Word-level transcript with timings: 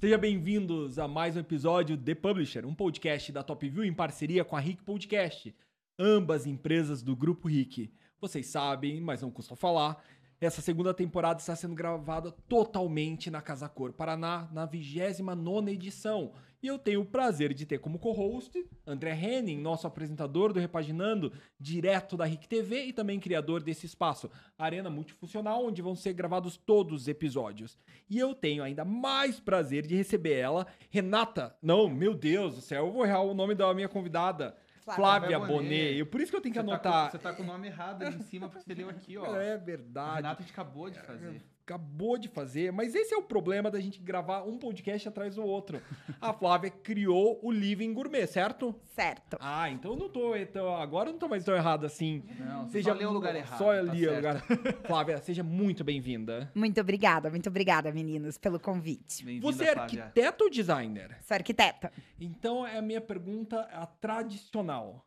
Sejam 0.00 0.18
bem-vindos 0.18 0.98
a 0.98 1.06
mais 1.06 1.36
um 1.36 1.40
episódio 1.40 1.94
The 1.94 2.14
Publisher, 2.14 2.64
um 2.64 2.74
podcast 2.74 3.30
da 3.32 3.42
Top 3.42 3.68
View 3.68 3.84
em 3.84 3.92
parceria 3.92 4.42
com 4.42 4.56
a 4.56 4.58
Rick 4.58 4.82
Podcast, 4.82 5.54
ambas 5.98 6.46
empresas 6.46 7.02
do 7.02 7.14
Grupo 7.14 7.48
Rick. 7.48 7.92
Vocês 8.18 8.46
sabem, 8.46 8.98
mas 8.98 9.20
não 9.20 9.30
custa 9.30 9.54
falar, 9.54 10.02
essa 10.40 10.62
segunda 10.62 10.94
temporada 10.94 11.38
está 11.38 11.54
sendo 11.54 11.74
gravada 11.74 12.32
totalmente 12.48 13.30
na 13.30 13.42
Casa 13.42 13.68
Cor 13.68 13.92
Paraná, 13.92 14.48
na 14.52 14.64
29 14.64 15.70
edição. 15.70 16.32
E 16.62 16.66
eu 16.66 16.78
tenho 16.78 17.02
o 17.02 17.06
prazer 17.06 17.52
de 17.52 17.66
ter 17.66 17.78
como 17.78 17.98
co-host 17.98 18.66
André 18.86 19.12
Henning, 19.12 19.60
nosso 19.60 19.86
apresentador 19.86 20.52
do 20.52 20.60
Repaginando, 20.60 21.32
direto 21.58 22.16
da 22.16 22.24
RIC 22.24 22.46
TV 22.46 22.84
e 22.84 22.92
também 22.92 23.20
criador 23.20 23.62
desse 23.62 23.84
espaço, 23.84 24.30
arena 24.58 24.88
multifuncional, 24.88 25.64
onde 25.64 25.82
vão 25.82 25.94
ser 25.94 26.14
gravados 26.14 26.56
todos 26.56 27.02
os 27.02 27.08
episódios. 27.08 27.78
E 28.08 28.18
eu 28.18 28.34
tenho 28.34 28.62
ainda 28.62 28.84
mais 28.84 29.38
prazer 29.40 29.86
de 29.86 29.94
receber 29.94 30.34
ela, 30.34 30.66
Renata. 30.90 31.54
Não, 31.62 31.88
meu 31.88 32.14
Deus 32.14 32.54
do 32.54 32.60
céu, 32.62 32.86
eu 32.86 32.92
vou 32.92 33.06
errar 33.06 33.22
o 33.22 33.34
nome 33.34 33.54
da 33.54 33.72
minha 33.74 33.88
convidada. 33.88 34.56
Flávia, 34.84 34.96
Flávia 35.04 35.38
Bonet. 35.38 35.52
Bonet. 35.52 35.98
Eu- 35.98 36.06
Por 36.06 36.20
isso 36.20 36.30
que 36.30 36.36
eu 36.36 36.40
tenho 36.40 36.54
que 36.54 36.60
Você 36.60 36.66
tá 36.66 36.72
anotar. 36.72 37.04
com- 37.06 37.10
você 37.10 37.18
tá 37.18 37.32
com 37.32 37.42
o 37.42 37.46
nome 37.46 37.66
errado 37.68 38.02
ali 38.02 38.16
em 38.16 38.22
cima, 38.22 38.48
porque 38.48 38.64
você 38.64 38.74
leu 38.74 38.88
aqui, 38.88 39.16
ó. 39.16 39.36
É 39.36 39.56
verdade. 39.56 40.16
Renato 40.16 40.42
a 40.42 40.44
gente 40.44 40.52
acabou 40.52 40.90
de 40.90 40.98
fazer. 41.00 41.42
Acabou 41.70 42.18
de 42.18 42.28
fazer, 42.28 42.72
mas 42.72 42.94
esse 42.96 43.14
é 43.14 43.16
o 43.16 43.22
problema 43.22 43.70
da 43.70 43.78
gente 43.78 44.00
gravar 44.00 44.42
um 44.42 44.58
podcast 44.58 45.08
atrás 45.08 45.36
do 45.36 45.44
outro. 45.44 45.80
A 46.20 46.32
Flávia 46.34 46.68
criou 46.70 47.38
o 47.42 47.52
Living 47.52 47.92
Gourmet, 47.94 48.26
certo? 48.26 48.74
Certo. 48.86 49.36
Ah, 49.40 49.70
então 49.70 49.92
eu 49.92 49.96
não 49.96 50.08
tô, 50.08 50.34
então 50.34 50.74
agora 50.74 51.08
eu 51.08 51.12
não 51.12 51.20
tô 51.20 51.28
mais 51.28 51.44
tão 51.44 51.54
errado 51.54 51.86
assim. 51.86 52.24
Não, 52.40 52.66
você 52.66 52.72
Seja 52.72 52.92
só 52.92 52.98
leu 52.98 53.10
o 53.10 53.12
lugar 53.12 53.36
errado. 53.36 53.58
Só 53.58 53.66
tá 53.66 53.78
ali 53.78 54.06
o 54.06 54.10
certo. 54.10 54.16
lugar. 54.16 54.42
Flávia, 54.84 55.18
seja 55.18 55.44
muito 55.44 55.84
bem-vinda. 55.84 56.50
Muito 56.54 56.80
obrigada, 56.80 57.30
muito 57.30 57.48
obrigada, 57.48 57.92
meninos, 57.92 58.36
pelo 58.36 58.58
convite. 58.58 59.24
Bem-vinda, 59.24 59.46
Você 59.52 59.64
é 59.64 59.72
Flávia. 59.72 60.04
arquiteta 60.04 60.44
ou 60.44 60.50
designer? 60.50 61.18
Sou 61.22 61.36
arquiteta. 61.36 61.92
Então 62.20 62.66
é 62.66 62.78
a 62.78 62.82
minha 62.82 63.00
pergunta 63.00 63.60
a 63.72 63.86
tradicional. 63.86 65.06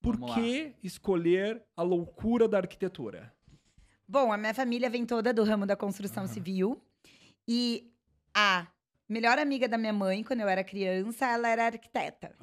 Por 0.00 0.16
Vamos 0.16 0.36
lá. 0.36 0.40
que 0.40 0.72
escolher 0.84 1.60
a 1.76 1.82
loucura 1.82 2.46
da 2.46 2.58
arquitetura? 2.58 3.32
Bom, 4.08 4.32
a 4.32 4.36
minha 4.36 4.54
família 4.54 4.88
vem 4.88 5.04
toda 5.04 5.32
do 5.32 5.42
ramo 5.42 5.66
da 5.66 5.76
construção 5.76 6.26
civil. 6.26 6.80
E 7.48 7.92
a 8.34 8.66
melhor 9.08 9.38
amiga 9.38 9.68
da 9.68 9.78
minha 9.78 9.92
mãe, 9.92 10.22
quando 10.22 10.40
eu 10.40 10.48
era 10.48 10.62
criança, 10.62 11.26
ela 11.26 11.48
era 11.48 11.66
arquiteta. 11.66 12.34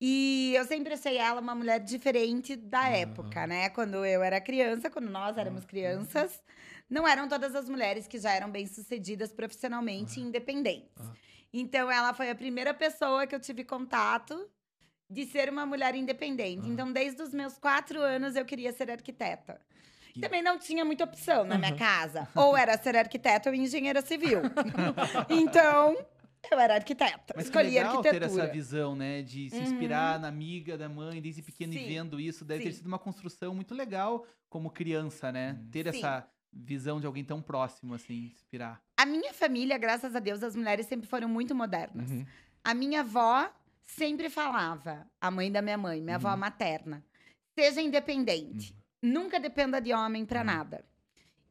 E 0.00 0.52
eu 0.54 0.64
sempre 0.64 0.92
achei 0.94 1.16
ela 1.16 1.40
uma 1.40 1.54
mulher 1.54 1.80
diferente 1.80 2.54
da 2.54 2.88
época, 2.88 3.46
né? 3.46 3.70
Quando 3.70 4.04
eu 4.04 4.22
era 4.22 4.40
criança, 4.40 4.90
quando 4.90 5.08
nós 5.08 5.38
éramos 5.38 5.64
crianças, 5.64 6.42
não 6.88 7.08
eram 7.08 7.28
todas 7.28 7.54
as 7.54 7.68
mulheres 7.68 8.06
que 8.06 8.18
já 8.18 8.32
eram 8.32 8.50
bem-sucedidas 8.50 9.32
profissionalmente 9.32 10.20
e 10.20 10.22
independentes. 10.22 11.02
Então, 11.52 11.90
ela 11.90 12.12
foi 12.12 12.30
a 12.30 12.34
primeira 12.34 12.74
pessoa 12.74 13.26
que 13.26 13.34
eu 13.34 13.40
tive 13.40 13.64
contato 13.64 14.50
de 15.08 15.24
ser 15.24 15.48
uma 15.48 15.64
mulher 15.64 15.94
independente. 15.94 16.68
Então, 16.68 16.92
desde 16.92 17.22
os 17.22 17.32
meus 17.32 17.56
quatro 17.56 18.00
anos, 18.00 18.36
eu 18.36 18.44
queria 18.44 18.72
ser 18.72 18.90
arquiteta. 18.90 19.58
Que- 20.16 20.22
Também 20.22 20.42
não 20.42 20.58
tinha 20.58 20.82
muita 20.84 21.04
opção 21.04 21.44
na 21.44 21.58
minha 21.58 21.70
Aham. 21.70 21.78
casa. 21.78 22.28
Ou 22.34 22.56
era 22.56 22.76
ser 22.78 22.96
arquiteta 22.96 23.50
ou 23.50 23.54
engenheira 23.54 24.00
civil. 24.00 24.40
então, 25.28 25.94
eu 26.50 26.58
era 26.58 26.74
arquiteta. 26.74 27.34
Mas 27.36 27.44
que 27.44 27.50
Escolhi 27.50 27.68
legal 27.74 27.96
arquitetura. 27.98 28.28
ter 28.28 28.34
essa 28.34 28.46
visão, 28.50 28.96
né? 28.96 29.22
De 29.22 29.50
se 29.50 29.56
Uhum. 29.56 29.62
inspirar 29.62 30.18
na 30.18 30.28
amiga 30.28 30.78
da 30.78 30.88
mãe 30.88 31.20
desde 31.20 31.42
pequena 31.42 31.74
e 31.74 31.86
vendo 31.86 32.18
isso. 32.18 32.44
Deve 32.44 32.64
ter 32.64 32.70
sim. 32.72 32.78
sido 32.78 32.86
uma 32.86 32.98
construção 32.98 33.54
muito 33.54 33.74
legal 33.74 34.26
como 34.48 34.70
criança, 34.70 35.30
né? 35.30 35.58
Ter 35.70 35.92
Sim. 35.92 35.98
essa 35.98 36.26
visão 36.50 36.98
de 36.98 37.06
alguém 37.06 37.22
tão 37.24 37.42
próximo, 37.42 37.92
assim, 37.92 38.30
inspirar. 38.32 38.80
A 38.98 39.04
minha 39.04 39.34
família, 39.34 39.76
graças 39.76 40.16
a 40.16 40.18
Deus, 40.18 40.42
as 40.42 40.56
mulheres 40.56 40.86
sempre 40.86 41.06
foram 41.06 41.28
muito 41.28 41.54
modernas. 41.54 42.10
Uhum. 42.10 42.24
A 42.64 42.72
minha 42.72 43.00
avó 43.00 43.50
sempre 43.84 44.30
falava, 44.30 45.06
a 45.20 45.30
mãe 45.30 45.52
da 45.52 45.60
minha 45.60 45.76
mãe, 45.76 46.00
minha 46.00 46.16
avó 46.16 46.30
Uhum. 46.30 46.36
materna, 46.38 47.04
seja 47.58 47.82
independente. 47.82 48.74
Nunca 49.06 49.38
dependa 49.40 49.80
de 49.80 49.92
homem 49.92 50.24
pra 50.26 50.40
Uhum. 50.40 50.46
nada. 50.46 50.84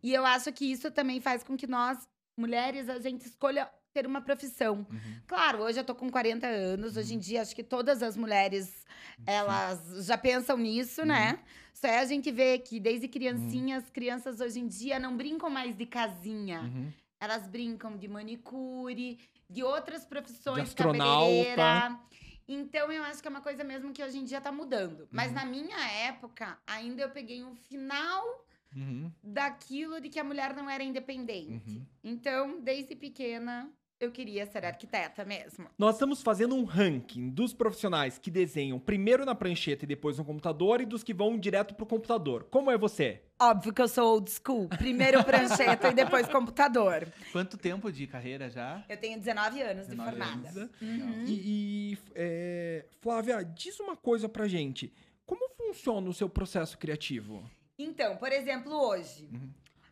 E 0.04 0.14
eu 0.14 0.26
acho 0.26 0.52
que 0.52 0.66
isso 0.72 0.92
também 0.92 1.20
faz 1.22 1.44
com 1.44 1.56
que 1.58 1.66
nós, 1.68 1.98
mulheres, 2.38 2.90
a 2.90 3.00
gente 3.00 3.26
escolha 3.26 3.70
ter 3.94 4.06
uma 4.06 4.22
profissão. 4.22 4.86
Uhum. 4.92 5.16
Claro, 5.26 5.60
hoje 5.64 5.80
eu 5.80 5.84
tô 5.84 5.96
com 5.96 6.10
40 6.10 6.46
anos, 6.46 6.98
hoje 6.98 7.16
em 7.16 7.20
dia 7.20 7.42
acho 7.42 7.56
que 7.56 7.64
todas 7.64 8.04
as 8.04 8.18
mulheres, 8.18 8.86
elas 9.26 10.06
já 10.06 10.18
pensam 10.18 10.58
nisso, 10.58 11.02
Uhum. 11.02 11.08
né? 11.08 11.40
Só 11.74 11.88
é 11.88 12.00
a 12.00 12.06
gente 12.06 12.30
ver 12.32 12.60
que 12.60 12.80
desde 12.80 13.08
criancinhas, 13.08 13.90
crianças 13.90 14.40
hoje 14.42 14.60
em 14.60 14.68
dia 14.68 15.00
não 15.00 15.16
brincam 15.16 15.50
mais 15.50 15.76
de 15.76 15.86
casinha. 15.86 16.62
Uhum. 16.62 16.92
Elas 17.20 17.48
brincam 17.48 17.96
de 17.98 18.08
manicure, 18.08 19.18
de 19.50 19.64
outras 19.64 20.06
profissões, 20.06 20.58
De 20.58 20.62
astronauta. 20.70 21.04
cabeleireira. 21.06 22.00
Então, 22.48 22.92
eu 22.92 23.04
acho 23.04 23.22
que 23.22 23.28
é 23.28 23.32
uma 23.32 23.42
coisa 23.42 23.64
mesmo 23.64 23.92
que 23.92 24.04
hoje 24.04 24.18
em 24.20 24.24
dia 24.24 24.40
tá 24.40 24.52
mudando. 24.52 25.08
Mas 25.12 25.30
Uhum. 25.30 25.36
na 25.36 25.46
minha 25.46 25.80
época, 26.08 26.58
ainda 26.68 27.02
eu 27.02 27.10
peguei 27.10 27.44
um 27.44 27.56
final 27.56 28.46
Uhum. 28.76 29.12
daquilo 29.24 30.00
de 30.02 30.10
que 30.10 30.20
a 30.20 30.24
mulher 30.24 30.54
não 30.56 30.70
era 30.70 30.84
independente. 30.84 31.70
Uhum. 31.80 31.86
Então, 32.04 32.60
desde 32.62 32.96
pequena, 32.96 33.72
eu 34.00 34.12
queria 34.12 34.46
ser 34.46 34.66
arquiteta 34.66 35.24
mesmo. 35.24 35.68
Nós 35.78 35.96
estamos 35.96 36.22
fazendo 36.22 36.56
um 36.56 36.64
ranking 36.64 37.30
dos 37.30 37.54
profissionais 37.54 38.18
que 38.18 38.30
desenham 38.30 38.80
primeiro 38.80 39.26
na 39.26 39.34
prancheta 39.34 39.86
e 39.86 39.88
depois 39.88 40.18
no 40.18 40.26
computador 40.26 40.82
e 40.82 40.86
dos 40.86 41.04
que 41.04 41.14
vão 41.14 41.38
direto 41.38 41.74
pro 41.74 41.86
computador. 41.86 42.46
Como 42.52 42.70
é 42.70 42.78
você? 42.78 43.22
Óbvio 43.40 43.74
que 43.74 43.82
eu 43.82 43.88
sou 43.88 44.14
old 44.14 44.30
school. 44.30 44.68
Primeiro 44.70 45.24
prancheta 45.24 45.90
e 45.90 45.94
depois 45.94 46.28
computador. 46.28 47.08
Quanto 47.32 47.58
tempo 47.58 47.92
de 47.92 48.06
carreira 48.08 48.50
já? 48.50 48.84
Eu 48.90 48.98
tenho 48.98 49.18
19 49.18 49.62
anos 49.62 49.88
de 49.88 49.96
19 49.96 50.18
formada. 50.18 50.50
anos. 50.50 50.72
Uhum. 50.82 51.24
E, 51.26 51.94
e, 51.94 51.98
é, 52.14 52.86
Flávia, 53.02 53.44
diz 53.44 53.80
uma 53.80 53.96
coisa 53.96 54.28
pra 54.28 54.48
gente. 54.48 54.94
Como 55.26 55.50
funciona 55.58 56.08
o 56.10 56.14
seu 56.14 56.30
processo 56.30 56.78
criativo? 56.78 57.50
Então, 57.78 58.18
por 58.18 58.32
exemplo, 58.32 58.74
hoje. 58.74 59.30
Uhum. 59.32 59.50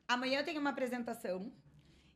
Amanhã 0.07 0.39
eu 0.39 0.45
tenho 0.45 0.59
uma 0.59 0.69
apresentação. 0.69 1.51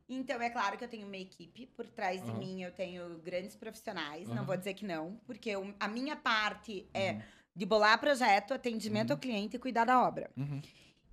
Então, 0.10 0.42
é 0.42 0.50
claro 0.50 0.78
que 0.78 0.84
eu 0.84 0.88
tenho 0.88 1.06
uma 1.06 1.18
equipe. 1.18 1.66
Por 1.68 1.86
trás 1.88 2.22
de 2.24 2.30
Aham. 2.30 2.38
mim, 2.40 2.62
eu 2.64 2.72
tenho 2.72 3.18
grandes 3.20 3.56
profissionais. 3.56 4.28
Aham. 4.28 4.36
Não 4.36 4.46
vou 4.46 4.56
dizer 4.56 4.74
que 4.74 4.86
não. 4.86 5.20
Porque 5.26 5.50
eu- 5.50 5.74
a 5.80 5.88
minha 5.88 6.16
parte 6.16 6.88
é 6.94 7.14
Uhum. 7.14 7.22
de 7.56 7.66
bolar 7.66 8.00
projeto, 8.00 8.54
atendimento 8.54 9.10
Uhum. 9.10 9.16
ao 9.16 9.20
cliente 9.20 9.56
e 9.58 9.60
cuidar 9.60 9.86
da 9.86 10.02
obra. 10.02 10.32
Uhum. 10.38 10.62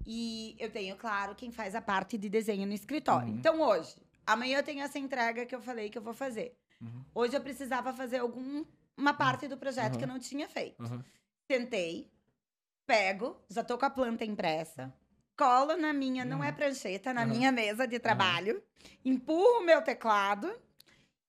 E 0.07 0.55
eu 0.61 0.71
tenho, 0.71 0.97
claro, 0.97 1.35
quem 1.35 1.51
faz 1.51 1.75
a 1.75 1.81
parte 1.83 2.17
de 2.19 2.29
desenho 2.29 2.67
no 2.67 2.73
escritório. 2.73 3.29
Uhum. 3.29 3.37
Então, 3.39 3.61
hoje, 3.61 3.97
amanhã 4.27 4.59
eu 4.59 4.63
tenho 4.63 4.81
essa 4.83 4.99
entrega 4.99 5.45
que 5.47 5.55
eu 5.55 5.61
falei 5.61 5.91
que 5.91 5.99
eu 5.99 6.03
vou 6.03 6.15
fazer. 6.15 6.57
Uhum. 6.81 7.05
Hoje 7.15 7.35
eu 7.37 7.41
precisava 7.41 7.93
fazer 7.93 8.19
alguma 8.19 9.15
parte 9.19 9.49
do 9.49 9.57
projeto 9.57 9.95
Uhum. 9.95 9.99
que 9.99 10.05
eu 10.05 10.09
não 10.09 10.19
tinha 10.21 10.47
feito. 10.49 10.81
Uhum. 10.83 11.03
Sentei, 11.51 12.11
pego, 12.87 13.37
já 13.49 13.65
tô 13.65 13.77
com 13.79 13.87
a 13.87 13.91
planta 13.91 14.25
impressa, 14.25 14.93
colo 15.37 15.77
na 15.77 15.93
minha, 15.93 16.25
não 16.25 16.43
é 16.43 16.49
Uhum. 16.49 16.55
prancheta, 16.55 17.13
na 17.13 17.23
Uhum. 17.23 17.29
minha 17.29 17.51
mesa 17.53 17.87
de 17.87 17.99
trabalho, 17.99 18.63
empurro 19.05 19.61
o 19.61 19.65
meu 19.65 19.83
teclado 19.83 20.53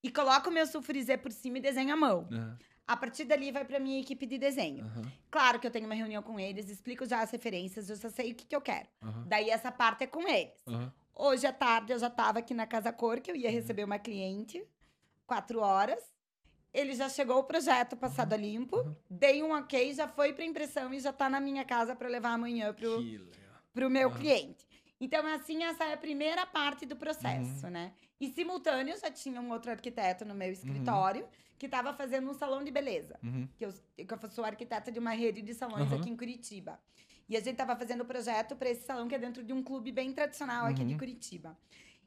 e 0.03 0.11
coloco 0.11 0.49
o 0.49 0.53
meu 0.53 0.65
sulfurizê 0.67 1.17
por 1.17 1.31
cima 1.31 1.57
e 1.57 1.61
desenho 1.61 1.93
à 1.93 1.97
mão. 1.97 2.27
Uhum. 2.31 2.55
A 2.87 2.95
partir 2.95 3.25
dali 3.25 3.51
vai 3.51 3.65
pra 3.65 3.79
minha 3.79 3.99
equipe 3.99 4.27
de 4.27 4.37
desenho. 4.37 4.85
Uhum. 4.85 5.01
Claro 5.31 5.59
que 5.59 5.65
eu 5.65 5.71
tenho 5.71 5.87
uma 5.87 5.95
reunião 5.95 6.21
com 6.21 6.39
eles, 6.39 6.69
explico 6.69 7.03
já 7.05 7.21
as 7.21 7.31
referências, 7.31 7.89
eu 7.89 7.95
já 7.95 8.09
sei 8.11 8.31
o 8.31 8.35
que, 8.35 8.45
que 8.45 8.55
eu 8.55 8.61
quero. 8.61 8.87
Uhum. 9.01 9.23
Daí 9.25 9.49
essa 9.49 9.71
parte 9.71 10.03
é 10.03 10.07
com 10.07 10.27
eles. 10.27 10.61
Uhum. 10.67 10.91
Hoje 11.15 11.47
à 11.47 11.51
tarde 11.53 11.93
eu 11.93 11.97
já 11.97 12.09
tava 12.09 12.39
aqui 12.39 12.53
na 12.53 12.67
Casa 12.67 12.91
Cor, 12.93 13.19
que 13.21 13.31
eu 13.31 13.35
ia 13.35 13.49
receber 13.49 13.83
uma 13.85 13.97
cliente, 13.97 14.63
quatro 15.25 15.61
horas. 15.61 15.99
Ele 16.71 16.93
já 16.93 17.07
chegou 17.09 17.39
o 17.39 17.43
projeto 17.43 17.95
passado 17.97 18.33
a 18.33 18.37
limpo, 18.37 18.75
Uhum. 18.77 18.95
dei 19.09 19.41
um 19.41 19.51
ok, 19.53 19.93
já 19.93 20.07
foi 20.09 20.33
pra 20.33 20.43
impressão 20.45 20.93
e 20.93 20.99
já 20.99 21.11
tá 21.13 21.27
na 21.29 21.39
minha 21.39 21.63
casa 21.65 21.95
pra 21.95 22.07
levar 22.07 22.33
amanhã 22.33 22.71
pro, 22.73 23.01
Que 23.01 23.17
legal. 23.75 23.89
pro 23.89 23.89
meu 23.89 24.07
Aham. 24.09 24.17
cliente. 24.17 24.65
Então, 24.99 25.25
assim, 25.27 25.61
essa 25.63 25.83
é 25.83 25.93
a 25.93 25.97
primeira 25.97 26.45
parte 26.45 26.85
do 26.85 26.93
Uhum. 26.93 26.99
processo, 26.99 27.67
né? 27.69 27.91
E 28.19 28.29
simultâneo 28.29 28.97
já 28.97 29.11
tinha 29.11 29.41
um 29.41 29.51
outro 29.51 29.69
arquiteto 29.71 30.23
no 30.23 30.33
meu 30.33 30.51
escritório 30.51 31.27
que 31.59 31.65
estava 31.65 31.93
fazendo 31.93 32.29
um 32.29 32.33
salão 32.33 32.63
de 32.63 32.71
beleza. 32.71 33.19
Uhum. 33.21 33.47
Que 33.57 33.65
eu, 33.65 33.73
que 33.97 34.13
eu 34.25 34.29
sou 34.31 34.45
arquiteta 34.45 34.91
de 34.91 34.97
uma 34.99 35.11
rede 35.11 35.41
de 35.41 35.53
salões 35.53 35.91
aqui 35.91 36.09
em 36.09 36.15
Curitiba. 36.15 36.79
E 37.27 37.35
a 37.35 37.39
gente 37.41 37.57
tava 37.57 37.75
fazendo 37.75 38.01
o 38.01 38.05
projeto 38.05 38.55
para 38.55 38.69
esse 38.69 38.85
salão 38.85 39.07
que 39.07 39.15
é 39.15 39.19
dentro 39.19 39.43
de 39.43 39.51
um 39.51 39.61
clube 39.61 39.91
bem 39.91 40.13
tradicional 40.13 40.65
aqui 40.67 40.83
de 40.85 40.93
Uhum. 40.93 40.99
Curitiba. 40.99 41.57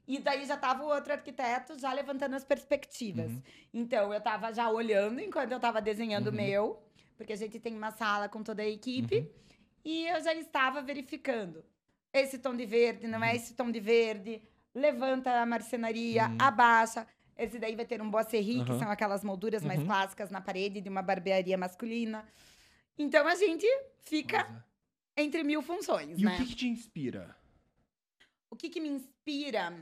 E 0.07 0.17
daí 0.19 0.43
já 0.45 0.57
tava 0.57 0.83
o 0.83 0.87
outro 0.87 1.13
arquiteto 1.13 1.77
já 1.77 1.93
levantando 1.93 2.35
as 2.35 2.43
perspectivas. 2.43 3.31
Uhum. 3.31 3.41
Então, 3.71 4.11
eu 4.11 4.19
tava 4.21 4.51
já 4.51 4.67
olhando 4.69 5.19
enquanto 5.19 5.51
eu 5.51 5.59
tava 5.59 5.79
desenhando 5.79 6.27
o 6.27 6.29
Uhum. 6.31 6.35
meu, 6.35 6.83
porque 7.17 7.33
a 7.33 7.35
gente 7.35 7.59
tem 7.59 7.75
uma 7.77 7.91
sala 7.91 8.27
com 8.27 8.41
toda 8.41 8.63
a 8.63 8.67
equipe. 8.67 9.29
E 9.83 10.05
eu 10.07 10.21
já 10.21 10.33
estava 10.33 10.81
verificando. 10.81 11.63
Esse 12.13 12.39
tom 12.39 12.55
de 12.55 12.65
verde, 12.65 13.07
não 13.07 13.23
é 13.23 13.29
Uhum. 13.31 13.35
esse 13.35 13.53
tom 13.53 13.71
de 13.71 13.79
verde. 13.79 14.41
Levanta 14.73 15.41
a 15.41 15.45
marcenaria, 15.45 16.27
Uhum. 16.27 16.37
abaixa. 16.39 17.07
Esse 17.37 17.57
daí 17.59 17.75
vai 17.75 17.85
ter 17.85 18.01
um 18.01 18.09
boisserie, 18.09 18.63
que 18.65 18.71
Uhum. 18.71 18.79
são 18.79 18.89
aquelas 18.91 19.23
molduras 19.23 19.63
mais 19.63 19.79
Uhum. 19.79 19.85
clássicas 19.85 20.29
na 20.29 20.41
parede 20.41 20.81
de 20.81 20.89
uma 20.89 21.01
barbearia 21.01 21.57
masculina. 21.57 22.27
Então 22.97 23.25
a 23.27 23.35
gente 23.35 23.65
fica 24.01 24.43
Coisa. 24.43 24.65
entre 25.15 25.43
mil 25.43 25.61
funções, 25.61 26.19
E 26.19 26.23
né? 26.23 26.33
o 26.35 26.37
que, 26.37 26.45
que 26.47 26.55
te 26.55 26.67
inspira? 26.67 27.35
O 28.49 28.55
que, 28.55 28.69
que 28.69 28.81
me 28.81 28.89
inspira? 28.89 29.73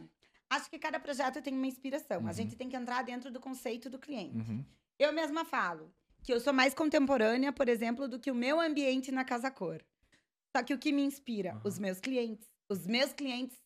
Acho 0.49 0.69
que 0.69 0.77
cada 0.77 0.99
projeto 0.99 1.41
tem 1.41 1.53
uma 1.53 1.65
inspiração. 1.67 2.21
Uhum. 2.21 2.27
A 2.27 2.33
gente 2.33 2.55
tem 2.55 2.69
que 2.69 2.75
entrar 2.75 3.01
dentro 3.03 3.31
do 3.31 3.39
conceito 3.39 3.89
do 3.89 3.97
cliente. 3.97 4.37
Uhum. 4.37 4.63
Eu 4.99 5.11
mesma 5.13 5.43
falo 5.43 5.91
que 6.27 6.33
eu 6.33 6.41
sou 6.41 6.51
mais 6.51 6.73
contemporânea, 6.73 7.53
por 7.53 7.69
exemplo, 7.69 8.05
do 8.05 8.19
que 8.19 8.29
o 8.29 8.35
meu 8.35 8.59
ambiente 8.59 9.13
na 9.13 9.23
Casa 9.23 9.49
Cor. 9.49 9.81
Só 10.53 10.61
que 10.61 10.73
o 10.73 10.77
que 10.77 10.91
me 10.91 11.01
inspira? 11.01 11.51
Aham. 11.51 11.61
Os 11.63 11.79
meus 11.79 12.01
clientes. 12.01 12.45
Os 12.69 12.85
meus 12.85 13.13
clientes 13.13 13.57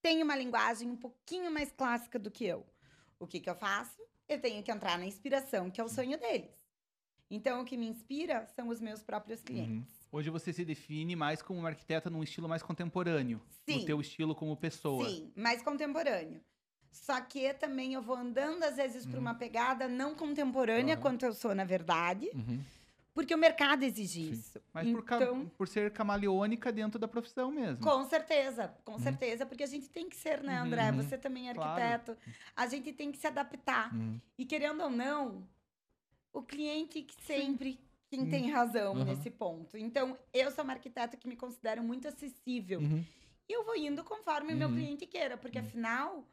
têm 0.00 0.22
uma 0.22 0.36
linguagem 0.36 0.88
um 0.88 0.96
pouquinho 0.96 1.50
mais 1.50 1.72
clássica 1.72 2.16
do 2.16 2.30
que 2.30 2.44
eu. 2.44 2.64
O 3.18 3.26
que, 3.26 3.40
que 3.40 3.50
eu 3.50 3.56
faço? 3.56 4.00
Eu 4.28 4.40
tenho 4.40 4.62
que 4.62 4.70
entrar 4.70 4.96
na 5.00 5.04
inspiração, 5.04 5.68
que 5.68 5.80
é 5.80 5.84
o 5.84 5.88
sonho 5.88 6.16
deles. 6.16 6.54
Então, 7.28 7.60
o 7.60 7.64
que 7.64 7.76
me 7.76 7.88
inspira 7.88 8.46
são 8.54 8.68
os 8.68 8.80
meus 8.80 9.02
próprios 9.02 9.42
clientes. 9.42 9.92
Hoje 10.12 10.30
você 10.30 10.52
se 10.52 10.64
define 10.64 11.16
mais 11.16 11.42
como 11.42 11.58
uma 11.58 11.70
arquiteta 11.70 12.08
num 12.08 12.22
estilo 12.22 12.48
mais 12.48 12.62
contemporâneo. 12.62 13.42
Sim. 13.68 13.80
No 13.80 13.84
teu 13.84 14.00
estilo 14.00 14.32
como 14.32 14.56
pessoa. 14.56 15.08
Sim, 15.08 15.32
mais 15.34 15.60
contemporâneo. 15.60 16.40
Só 16.90 17.20
que 17.20 17.52
também 17.54 17.94
eu 17.94 18.02
vou 18.02 18.16
andando, 18.16 18.62
às 18.64 18.76
vezes, 18.76 19.06
por 19.06 19.18
uma 19.18 19.34
pegada 19.34 19.88
não 19.88 20.14
contemporânea, 20.14 20.94
Aham. 20.94 21.02
quanto 21.02 21.24
eu 21.24 21.32
sou, 21.32 21.54
na 21.54 21.64
verdade, 21.64 22.28
Uhum. 22.34 22.60
porque 23.14 23.34
o 23.34 23.38
mercado 23.38 23.84
exige 23.84 24.24
Sim. 24.24 24.30
isso. 24.32 24.60
Mas 24.72 24.90
por, 24.90 25.00
então, 25.02 25.46
por 25.56 25.68
ser 25.68 25.92
camaleônica 25.92 26.72
dentro 26.72 26.98
da 26.98 27.06
profissão 27.06 27.50
mesmo. 27.50 27.82
Com 27.84 28.04
certeza, 28.04 28.74
com 28.84 28.98
certeza, 28.98 29.46
porque 29.46 29.62
a 29.62 29.66
gente 29.68 29.88
tem 29.88 30.08
que 30.08 30.16
ser, 30.16 30.42
né, 30.42 30.56
André? 30.58 30.90
Uhum. 30.90 30.96
Você 30.96 31.16
também 31.16 31.48
é 31.48 31.54
Claro. 31.54 31.80
arquiteto. 31.80 32.16
A 32.56 32.66
gente 32.66 32.92
tem 32.92 33.12
que 33.12 33.18
se 33.18 33.26
adaptar. 33.26 33.94
Uhum. 33.94 34.20
E 34.36 34.44
querendo 34.44 34.82
ou 34.82 34.90
não, 34.90 35.46
o 36.32 36.42
cliente 36.42 37.02
que 37.02 37.14
sempre 37.22 37.78
quem 38.10 38.26
tem 38.26 38.50
Hum. 38.50 38.52
razão 38.52 38.96
Aham. 38.96 39.04
nesse 39.04 39.30
ponto. 39.30 39.76
Então, 39.76 40.18
eu 40.34 40.50
sou 40.50 40.64
uma 40.64 40.72
arquiteta 40.72 41.16
que 41.16 41.28
me 41.28 41.36
considero 41.36 41.82
muito 41.84 42.08
acessível. 42.08 42.80
Uhum. 42.80 43.04
E 43.48 43.52
eu 43.52 43.64
vou 43.64 43.76
indo 43.76 44.02
conforme 44.02 44.52
o 44.52 44.56
meu 44.56 44.68
Uhum. 44.68 44.74
cliente 44.74 45.06
queira, 45.06 45.36
porque 45.36 45.58
Uhum. 45.58 45.64
afinal, 45.64 46.28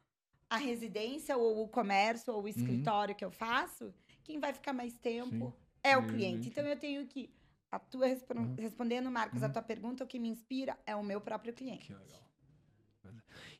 a 0.50 0.56
residência 0.56 1.36
ou 1.36 1.62
o 1.64 1.68
comércio 1.68 2.32
ou 2.32 2.42
o 2.44 2.48
escritório 2.48 3.14
que 3.14 3.24
eu 3.24 3.30
faço, 3.30 3.94
quem 4.24 4.38
vai 4.40 4.52
ficar 4.52 4.72
mais 4.72 4.94
tempo 4.98 5.54
é 5.82 5.96
o 5.96 6.06
cliente. 6.06 6.48
Então 6.48 6.64
eu 6.64 6.78
tenho 6.78 7.06
que 7.06 7.30
a 7.70 7.78
tua 7.78 8.06
Uhum. 8.06 8.54
respondendo, 8.56 9.10
Marcos, 9.10 9.42
a 9.42 9.46
Uhum. 9.46 9.52
tua 9.52 9.62
pergunta, 9.62 10.04
o 10.04 10.06
que 10.06 10.18
me 10.18 10.28
inspira 10.28 10.78
é 10.86 10.96
o 10.96 11.02
meu 11.02 11.20
próprio 11.20 11.52
cliente. 11.52 11.86
Que 11.86 11.92
legal. 11.94 12.22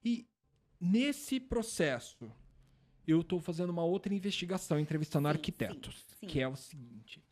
E 0.04 0.26
nesse 0.80 1.38
processo, 1.38 2.30
eu 3.06 3.22
tô 3.22 3.38
fazendo 3.40 3.70
uma 3.70 3.84
outra 3.84 4.14
investigação, 4.14 4.78
entrevistando 4.80 5.28
Sim, 5.28 5.34
arquitetos, 5.34 6.06
sim, 6.08 6.16
sim. 6.20 6.26
que 6.26 6.40
é 6.40 6.48
o 6.48 6.56
seguinte: 6.56 7.22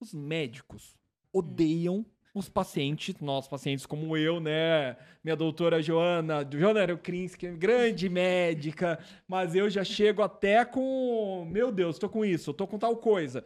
os 0.00 0.12
médicos 0.12 0.96
odeiam 1.32 2.04
os 2.34 2.48
pacientes, 2.48 3.14
nós 3.20 3.46
pacientes 3.46 3.86
como 3.86 4.16
eu, 4.16 4.40
né? 4.40 4.96
Minha 5.22 5.36
doutora 5.36 5.80
Joana, 5.80 6.46
Joana 6.50 6.80
Aerokrinsky, 6.80 7.46
grande 7.52 8.08
médica, 8.08 8.98
mas 9.28 9.54
eu 9.54 9.70
já 9.70 9.84
chego 9.84 10.20
até 10.20 10.64
com, 10.64 11.46
meu 11.48 11.70
Deus, 11.70 11.96
tô 11.96 12.08
com 12.08 12.24
isso, 12.24 12.52
tô 12.52 12.66
com 12.66 12.76
tal 12.76 12.96
coisa. 12.96 13.44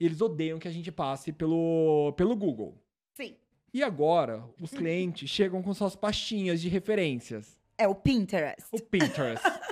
Eles 0.00 0.22
odeiam 0.22 0.58
que 0.58 0.66
a 0.66 0.70
gente 0.72 0.90
passe 0.90 1.30
pelo, 1.30 2.14
pelo 2.16 2.34
Google. 2.34 2.82
Sim. 3.12 3.36
E 3.72 3.82
agora, 3.82 4.42
os 4.60 4.70
clientes 4.70 5.28
chegam 5.28 5.62
com 5.62 5.74
suas 5.74 5.94
pastinhas 5.94 6.60
de 6.60 6.70
referências. 6.70 7.58
É 7.76 7.86
o 7.86 7.94
Pinterest. 7.94 8.68
O 8.72 8.80
Pinterest. 8.80 9.44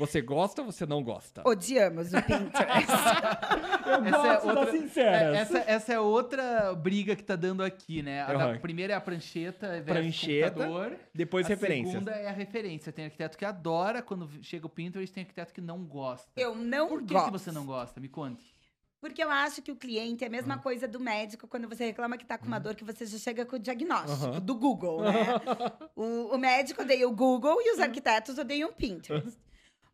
Você 0.00 0.20
gosta 0.20 0.62
ou 0.62 0.72
você 0.72 0.84
não 0.86 1.02
gosta? 1.02 1.42
Odiamos 1.46 2.12
o 2.12 2.22
Pinterest. 2.22 2.90
Eu 3.86 4.04
Essa 4.04 4.08
é 4.08 4.10
gosto 4.10 4.46
das 4.46 4.56
outra- 4.56 4.72
sinceras. 4.72 5.34
É, 5.36 5.40
essa, 5.40 5.58
essa 5.70 5.92
é 5.92 6.00
outra 6.00 6.74
briga 6.74 7.14
que 7.14 7.22
tá 7.22 7.36
dando 7.36 7.62
aqui, 7.62 8.02
né? 8.02 8.22
A, 8.22 8.32
da- 8.32 8.58
primeira 8.58 8.92
é 8.94 8.96
a 8.96 9.00
prancheta 9.00 9.82
Prancheta, 9.84 10.50
computador. 10.52 10.96
Depois 11.14 11.44
a 11.46 11.48
referências. 11.50 11.92
segunda 11.92 12.12
é 12.12 12.28
a 12.28 12.32
referência. 12.32 12.92
Tem 12.92 13.04
arquiteto 13.04 13.36
que 13.36 13.44
adora 13.44 14.00
quando 14.02 14.28
chega 14.42 14.66
o 14.66 14.70
Pinterest, 14.70 15.12
tem 15.12 15.22
arquiteto 15.22 15.52
que 15.52 15.60
não 15.60 15.84
gosta. 15.84 16.28
Eu 16.36 16.54
não 16.54 16.88
Por 16.88 17.02
que, 17.02 17.14
que 17.14 17.30
você 17.30 17.52
não 17.52 17.66
gosta? 17.66 18.00
Me 18.00 18.08
conte. 18.08 18.54
Porque 19.00 19.24
eu 19.24 19.30
acho 19.30 19.62
que 19.62 19.72
o 19.72 19.76
cliente 19.76 20.24
é 20.24 20.26
a 20.26 20.30
mesma 20.30 20.56
Uhum. 20.56 20.60
coisa 20.62 20.86
do 20.86 21.00
médico 21.00 21.48
quando 21.48 21.66
você 21.66 21.86
reclama 21.86 22.18
que 22.18 22.24
tá 22.24 22.36
com 22.36 22.46
uma 22.46 22.58
dor 22.60 22.74
que 22.74 22.84
você 22.84 23.06
já 23.06 23.16
chega 23.18 23.46
com 23.46 23.56
o 23.56 23.58
diagnóstico 23.58 24.26
Aham. 24.26 24.40
do 24.40 24.54
Google, 24.54 25.02
né? 25.02 25.10
o, 25.96 26.34
o 26.34 26.38
médico 26.38 26.82
odeia 26.82 27.08
o 27.08 27.12
Google 27.14 27.56
e 27.60 27.72
os 27.74 27.80
arquitetos 27.80 28.38
odeiam 28.38 28.68
o 28.68 28.72
Pinterest. 28.72 29.38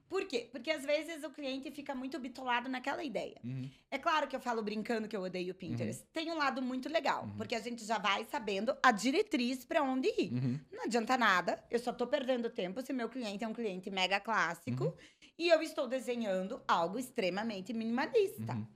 Por 0.08 0.24
quê? 0.26 0.48
Porque 0.52 0.70
às 0.70 0.84
vezes 0.84 1.24
o 1.24 1.30
cliente 1.30 1.70
fica 1.70 1.94
muito 1.94 2.18
bitolado 2.18 2.68
naquela 2.68 3.02
ideia. 3.02 3.36
Uhum. 3.42 3.68
É 3.90 3.98
claro 3.98 4.28
que 4.28 4.36
eu 4.36 4.40
falo 4.40 4.62
brincando 4.62 5.08
que 5.08 5.16
eu 5.16 5.20
odeio 5.22 5.52
o 5.52 5.54
Pinterest. 5.54 6.04
Tem 6.12 6.30
um 6.30 6.36
lado 6.36 6.62
muito 6.62 6.88
legal, 6.88 7.24
Uhum. 7.24 7.36
porque 7.36 7.54
a 7.54 7.60
gente 7.60 7.84
já 7.84 7.98
vai 7.98 8.24
sabendo 8.24 8.76
a 8.82 8.92
diretriz 8.92 9.64
para 9.64 9.82
onde 9.82 10.08
ir. 10.08 10.32
Uhum. 10.32 10.60
Não 10.72 10.84
adianta 10.84 11.16
nada, 11.18 11.62
eu 11.70 11.78
só 11.78 11.92
tô 11.92 12.06
perdendo 12.06 12.48
tempo 12.48 12.80
se 12.82 12.92
meu 12.92 13.08
cliente 13.08 13.42
é 13.42 13.48
um 13.48 13.52
cliente 13.52 13.90
mega 13.90 14.20
clássico 14.20 14.84
Uhum. 14.84 14.94
e 15.38 15.48
eu 15.48 15.60
estou 15.60 15.88
desenhando 15.88 16.60
algo 16.68 16.98
extremamente 16.98 17.72
minimalista, 17.72 18.52
Uhum. 18.54 18.66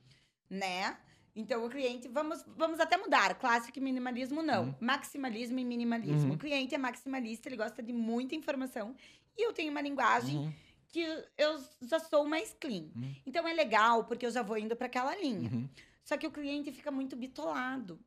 né? 0.50 0.97
Então 1.37 1.65
o 1.65 1.71
cliente, 1.71 2.09
vamos, 2.09 2.44
vamos 2.56 2.81
até 2.81 2.97
mudar, 2.97 3.35
clássico 3.38 3.79
e 3.79 3.81
minimalismo 3.81 4.43
não, 4.43 4.65
Uhum. 4.65 4.75
maximalismo 4.81 5.61
e 5.61 5.65
minimalismo. 5.65 6.31
Uhum. 6.31 6.35
O 6.35 6.38
cliente 6.38 6.75
é 6.75 6.79
maximalista, 6.79 7.49
ele 7.49 7.56
gosta 7.56 7.81
de 7.81 7.93
muita 7.93 8.35
informação 8.35 8.97
e 9.38 9.47
eu 9.47 9.53
tenho 9.53 9.71
uma 9.71 9.81
linguagem 9.81 10.37
Uhum. 10.37 10.53
Que 10.93 11.01
eu 11.39 11.63
já 11.83 11.99
sou 12.01 12.25
mais 12.25 12.55
clean. 12.61 12.89
Uhum. 12.97 13.15
Então 13.25 13.47
é 13.47 13.53
legal 13.53 14.05
porque 14.05 14.27
eu 14.27 14.31
já 14.31 14.43
vou 14.43 14.59
indo 14.59 14.75
para 14.77 14.87
aquela 14.87 15.15
linha. 15.17 15.51
Uhum. 15.51 15.69
Só 16.05 16.17
que 16.17 16.27
o 16.27 16.31
cliente 16.31 16.73
fica 16.73 16.91
muito 16.91 17.15
bitolado. 17.17 18.01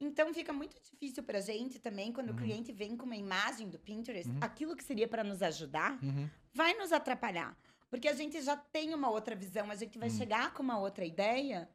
Então 0.00 0.32
fica 0.32 0.50
muito 0.52 0.74
difícil 0.82 1.22
pra 1.22 1.40
gente 1.42 1.78
também, 1.78 2.10
quando 2.12 2.30
Uhum. 2.30 2.34
o 2.36 2.38
cliente 2.38 2.72
vem 2.72 2.96
com 2.96 3.04
uma 3.04 3.16
imagem 3.16 3.68
do 3.68 3.78
Pinterest, 3.78 4.30
Uhum. 4.30 4.38
aquilo 4.40 4.74
que 4.74 4.82
seria 4.82 5.06
para 5.06 5.22
nos 5.22 5.42
ajudar, 5.42 5.98
Uhum. 6.02 6.28
vai 6.54 6.72
nos 6.74 6.90
atrapalhar. 6.92 7.54
Porque 7.90 8.08
a 8.08 8.14
gente 8.14 8.40
já 8.40 8.56
tem 8.56 8.94
uma 8.94 9.10
outra 9.10 9.36
visão, 9.36 9.70
a 9.70 9.74
gente 9.74 9.98
vai 9.98 10.08
Uhum. 10.08 10.16
chegar 10.16 10.54
com 10.54 10.62
uma 10.62 10.78
outra 10.78 11.04
ideia 11.04 11.68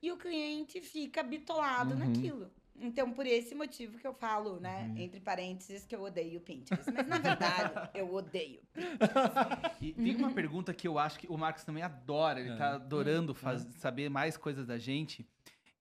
e 0.00 0.10
o 0.10 0.16
cliente 0.16 0.80
fica 0.80 1.22
bitolado 1.22 1.94
naquilo. 1.94 2.50
Então, 2.80 3.12
por 3.12 3.26
esse 3.26 3.54
motivo 3.54 3.98
que 3.98 4.06
eu 4.06 4.14
falo, 4.14 4.58
né, 4.58 4.88
Uhum. 4.88 4.98
entre 4.98 5.20
parênteses, 5.20 5.84
que 5.84 5.94
eu 5.94 6.02
odeio 6.02 6.38
o 6.38 6.40
Pinterest. 6.40 6.90
Mas, 6.90 7.06
na 7.06 7.18
verdade, 7.18 7.90
eu 7.94 8.12
odeio. 8.14 8.60
E 9.80 9.92
tem 9.92 10.16
uma 10.16 10.30
pergunta 10.32 10.72
que 10.74 10.86
eu 10.88 10.98
acho 10.98 11.18
que 11.18 11.26
o 11.28 11.36
Marcos 11.36 11.64
também 11.64 11.82
adora, 11.82 12.40
ele 12.40 12.50
É. 12.50 12.56
tá 12.56 12.74
adorando 12.74 13.34
faz- 13.34 13.66
saber 13.78 14.08
mais 14.10 14.36
coisas 14.36 14.66
da 14.66 14.78
gente, 14.78 15.26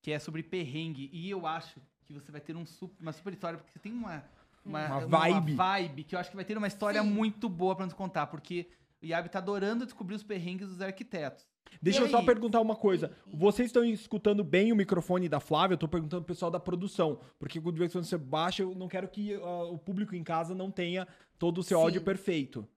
que 0.02 0.12
é 0.12 0.20
sobre 0.20 0.42
perrengue. 0.44 1.10
E 1.12 1.30
eu 1.30 1.46
acho 1.46 1.82
que 2.06 2.14
você 2.14 2.32
vai 2.32 2.42
ter 2.42 2.56
um 2.56 2.66
su- 2.66 2.92
uma 3.00 3.12
super 3.12 3.34
história, 3.34 3.58
porque 3.58 3.72
você 3.72 3.80
tem 3.80 3.92
uma, 3.92 4.24
uma, 4.66 4.88
Uma 4.88 5.08
vibe. 5.08 5.54
vibe 5.56 6.04
que 6.04 6.16
eu 6.16 6.20
acho 6.20 6.30
que 6.30 6.36
vai 6.36 6.46
ter 6.46 6.58
uma 6.58 6.68
história 6.68 7.02
Sim. 7.02 7.10
muito 7.10 7.48
boa 7.50 7.76
pra 7.76 7.86
nos 7.86 7.94
contar, 7.94 8.28
porque 8.28 8.68
o 9.02 9.06
Iabe 9.06 9.30
tá 9.30 9.40
adorando 9.40 9.86
descobrir 9.86 10.16
os 10.16 10.24
perrengues 10.24 10.68
dos 10.68 10.82
arquitetos. 10.82 11.48
Deixa 11.82 12.02
E 12.02 12.04
eu 12.04 12.10
só 12.10 12.20
aí? 12.20 12.26
perguntar 12.26 12.60
uma 12.62 12.76
coisa. 12.76 13.12
Vocês 13.34 13.68
estão 13.68 13.84
escutando 13.86 14.44
bem 14.44 14.72
o 14.72 14.76
microfone 14.76 15.30
da 15.30 15.40
Flávia? 15.40 15.76
Eu 15.76 15.78
tô 15.78 15.88
perguntando 15.88 16.24
pro 16.24 16.34
pessoal 16.34 16.52
da 16.52 16.60
produção. 16.60 17.20
Porque 17.38 17.60
quando 17.62 17.78
você 17.88 18.18
baixa, 18.18 18.64
eu 18.64 18.76
não 18.76 18.88
quero 18.88 19.08
que 19.08 19.34
ah, 19.36 19.64
o 19.64 19.78
público 19.78 20.16
em 20.16 20.24
casa 20.24 20.54
não 20.54 20.70
tenha 20.70 21.08
todo 21.38 21.60
o 21.60 21.64
seu 21.64 21.78
Sim. 21.78 21.84
áudio 21.86 22.02
perfeito. 22.02 22.68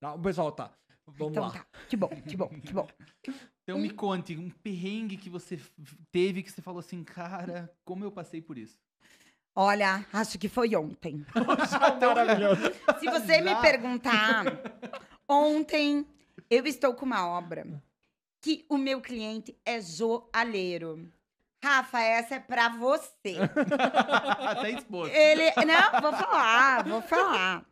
Tá? 0.00 0.14
O 0.14 0.18
pessoal 0.20 0.52
tá. 0.52 0.72
Vamos 1.06 1.32
então 1.32 1.44
lá. 1.44 1.50
tá. 1.50 1.66
Que 1.88 1.96
bom, 1.96 2.08
que 2.08 2.36
bom, 2.36 2.48
que 2.48 2.72
bom. 2.72 2.86
Então 3.62 3.78
me 3.80 3.90
conte, 3.90 4.36
um 4.36 4.50
perrengue 4.50 5.16
que 5.16 5.30
você 5.30 5.56
teve 6.10 6.42
que 6.42 6.50
você 6.50 6.60
falou 6.60 6.80
assim, 6.80 7.04
cara, 7.04 7.72
como 7.84 8.02
eu 8.04 8.10
passei 8.10 8.42
por 8.42 8.58
isso. 8.58 8.76
Olha, 9.54 10.04
acho 10.12 10.40
que 10.40 10.48
foi 10.48 10.74
ontem. 10.74 11.24
Maravilhoso. 12.00 12.62
Se 12.98 13.06
você 13.06 13.40
me 13.40 13.54
perguntar, 13.60 14.44
ontem 15.28 16.04
eu 16.48 16.66
estou 16.66 16.94
com 16.94 17.04
uma 17.06 17.28
obra 17.28 17.64
que 18.40 18.64
o 18.68 18.76
meu 18.76 19.00
cliente 19.00 19.56
é 19.64 19.80
joalheiro. 19.80 21.10
Rafa, 21.62 22.00
essa 22.00 22.36
é 22.36 22.40
pra 22.40 22.70
você. 22.70 23.36
Até 24.40 24.70
exposto. 24.70 25.14
Ele. 25.14 25.52
Não, 25.66 26.00
vou 26.00 26.12
falar, 26.12 26.84
vou 26.84 27.02
falar. 27.02 27.66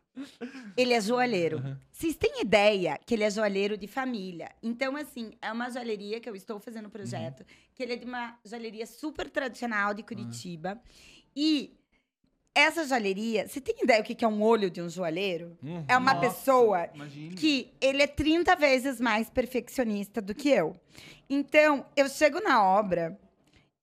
Ele 0.77 0.93
é 0.93 1.01
joalheiro. 1.01 1.57
Uhum. 1.57 1.77
Vocês 1.91 2.15
têm 2.15 2.41
ideia 2.41 2.99
que 3.05 3.15
ele 3.15 3.23
é 3.23 3.31
joalheiro 3.31 3.77
de 3.77 3.87
família. 3.87 4.51
Então, 4.61 4.95
assim, 4.95 5.31
é 5.41 5.51
uma 5.51 5.69
joalheria 5.69 6.19
que 6.19 6.29
eu 6.29 6.35
estou 6.35 6.59
fazendo 6.59 6.87
o 6.87 6.91
projeto, 6.91 7.45
que 7.73 7.81
ele 7.81 7.93
é 7.93 7.95
de 7.95 8.05
uma 8.05 8.37
joalheria 8.45 8.85
super 8.85 9.29
tradicional 9.29 9.93
de 9.93 10.03
Curitiba. 10.03 10.79
E 11.35 11.78
essa 12.53 12.85
joalheria, 12.85 13.47
você 13.47 13.61
tem 13.61 13.75
ideia 13.81 14.01
o 14.01 14.03
que 14.03 14.23
é 14.23 14.27
um 14.27 14.41
olho 14.41 14.69
de 14.69 14.81
um 14.81 14.89
joalheiro? 14.89 15.57
Uhum. 15.63 15.85
É 15.87 15.97
uma 15.97 16.13
Nossa, 16.13 16.27
pessoa 16.27 16.89
Imagine. 16.93 17.35
que 17.35 17.73
ele 17.79 18.01
é 18.01 18.07
30 18.07 18.55
vezes 18.55 18.99
mais 18.99 19.29
perfeccionista 19.29 20.21
do 20.21 20.35
que 20.35 20.49
eu. 20.49 20.75
Então, 21.29 21.85
eu 21.95 22.09
chego 22.09 22.41
na 22.41 22.63
obra 22.63 23.19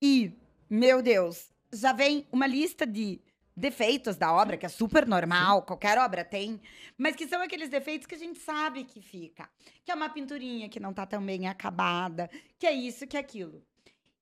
e, 0.02 0.32
meu 0.68 1.00
Deus, 1.00 1.50
já 1.73 1.92
vem 1.92 2.26
uma 2.32 2.46
lista 2.46 2.87
de 2.87 3.20
defeitos 3.56 4.16
da 4.16 4.32
obra, 4.32 4.56
que 4.56 4.66
é 4.66 4.68
super 4.68 5.06
normal, 5.06 5.62
qualquer 5.62 5.96
obra 5.96 6.23
tem, 6.23 6.61
mas 6.99 7.16
que 7.16 7.26
são 7.26 7.40
aqueles 7.40 7.70
defeitos 7.70 8.06
que 8.06 8.14
a 8.14 8.18
gente 8.18 8.38
sabe 8.38 8.85
que 8.85 9.00
fica. 9.00 9.49
Que 9.85 9.90
é 9.90 9.94
uma 9.94 10.11
pinturinha 10.11 10.68
que 10.68 10.78
não 10.78 10.92
tá 10.92 11.06
tão 11.06 11.25
bem 11.25 11.49
acabada, 11.49 12.28
que 12.58 12.66
é 12.66 12.73
isso, 12.73 13.06
que 13.06 13.16
é 13.16 13.20
aquilo. 13.20 13.64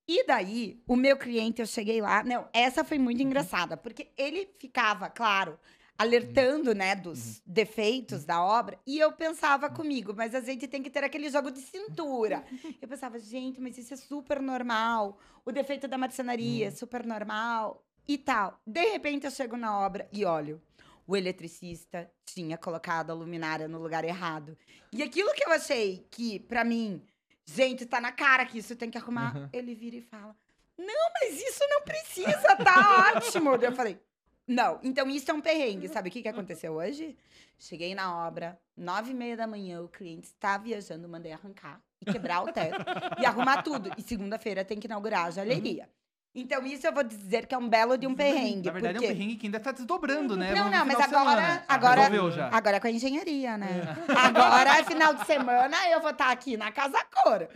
E 0.06 0.26
daí, 0.26 0.82
o 0.87 0.96
meu 0.96 1.16
cliente, 1.16 1.62
eu 1.62 1.66
cheguei 1.66 2.00
lá. 2.00 2.23
Não, 2.23 2.49
essa 2.52 2.84
foi 2.84 2.99
muito 2.99 3.23
engraçada, 3.23 3.76
porque 3.76 4.08
ele 4.16 4.49
ficava, 4.58 5.08
claro, 5.08 5.58
alertando, 5.96 6.75
né, 6.75 6.94
dos 6.94 7.40
defeitos 7.46 8.25
da 8.25 8.42
obra. 8.44 8.78
E 8.87 8.99
eu 8.99 9.12
pensava 9.12 9.70
comigo, 9.70 10.12
mas 10.14 10.34
a 10.34 10.40
gente 10.40 10.66
tem 10.66 10.82
que 10.82 10.90
ter 10.90 11.04
aquele 11.04 11.30
jogo 11.30 11.50
de 11.50 11.61
cintura. 11.61 12.44
Eu 12.82 12.88
pensava, 12.88 13.18
gente, 13.18 13.61
mas 13.61 13.78
isso 13.78 13.94
é 13.94 13.96
super 13.96 14.40
normal. 14.40 15.18
O 15.44 15.52
defeito 15.52 15.87
da 15.87 15.96
marcenaria 15.96 16.68
é 16.68 16.70
super 16.70 17.06
normal 17.06 17.84
e 18.06 18.18
tal. 18.18 18.61
De 18.66 18.84
repente 18.90 19.25
eu 19.25 19.30
chego 19.30 19.56
na 19.56 19.78
obra 19.78 20.08
e 20.12 20.25
olho. 20.25 20.61
O 21.06 21.16
eletricista 21.16 22.11
tinha 22.25 22.56
colocado 22.56 23.11
a 23.11 23.14
luminária 23.14 23.68
no 23.68 23.78
lugar 23.78 24.04
errado. 24.04 24.56
E 24.92 25.02
aquilo 25.02 25.32
que 25.34 25.44
eu 25.44 25.52
achei 25.52 26.06
que, 26.11 26.40
pra 26.40 26.64
mim, 26.64 27.02
gente, 27.44 27.86
tá 27.86 28.00
na 28.00 28.12
cara 28.12 28.44
que 28.46 28.58
isso 28.58 28.74
tem 28.76 28.90
que 28.90 28.98
arrumar, 28.98 29.36
Uhum. 29.36 29.48
ele 29.52 29.74
vira 29.74 29.96
e 29.96 30.00
fala: 30.02 30.34
Não, 30.78 31.10
mas 31.20 31.40
isso 31.40 31.60
não 31.68 31.82
precisa, 31.82 32.56
tá 32.56 33.12
ótimo. 33.16 33.50
Eu 33.54 33.72
falei: 33.72 33.98
Não, 34.46 34.78
então 34.82 35.08
isso 35.10 35.30
é 35.30 35.34
um 35.34 35.40
perrengue. 35.40 35.88
Sabe 35.88 36.08
o 36.08 36.12
que, 36.12 36.22
que 36.22 36.28
aconteceu 36.28 36.74
hoje? 36.74 37.16
Cheguei 37.58 37.94
na 37.94 38.26
obra, 38.26 38.58
nove 38.76 39.12
e 39.12 39.14
meia 39.14 39.36
da 39.36 39.46
manhã, 39.46 39.80
o 39.80 39.88
cliente 39.88 40.26
está 40.26 40.58
viajando, 40.58 41.08
mandei 41.08 41.32
arrancar 41.32 41.80
e 42.00 42.04
quebrar 42.04 42.42
o 42.42 42.52
teto 42.52 42.84
e 43.20 43.24
arrumar 43.24 43.62
tudo. 43.62 43.90
E 43.96 44.02
segunda-feira 44.02 44.64
tem 44.64 44.78
que 44.80 44.86
inaugurar 44.86 45.26
a 45.26 45.30
joalheria. 45.30 45.88
Então, 46.36 46.66
isso 46.66 46.84
eu 46.84 46.92
vou 46.92 47.04
dizer 47.04 47.46
que 47.46 47.54
é 47.54 47.58
um 47.58 47.68
belo 47.68 47.96
de 47.96 48.08
um 48.08 48.14
perrengue. 48.14 48.66
Na 48.66 48.72
verdade, 48.72 48.94
porque... 48.94 49.06
é 49.06 49.10
um 49.10 49.12
perrengue 49.16 49.36
que 49.36 49.46
ainda 49.46 49.60
tá 49.60 49.70
desdobrando, 49.70 50.36
né? 50.36 50.50
Não, 50.52 50.64
Vamos 50.64 50.78
não, 50.78 50.84
mas 50.86 50.94
final 50.96 51.08
de 51.08 51.14
agora- 51.14 51.40
semana. 51.40 51.64
agora-. 51.68 52.50
Agora 52.52 52.76
é 52.76 52.80
com 52.80 52.86
a 52.88 52.90
engenharia, 52.90 53.56
né? 53.56 53.68
Agora, 54.18 54.84
final 54.84 55.14
de 55.14 55.24
semana, 55.26 55.76
eu 55.90 56.00
vou 56.00 56.10
estar 56.10 56.30
aqui 56.32 56.56
na 56.56 56.72
Casa 56.72 56.98
Cor. 57.04 57.46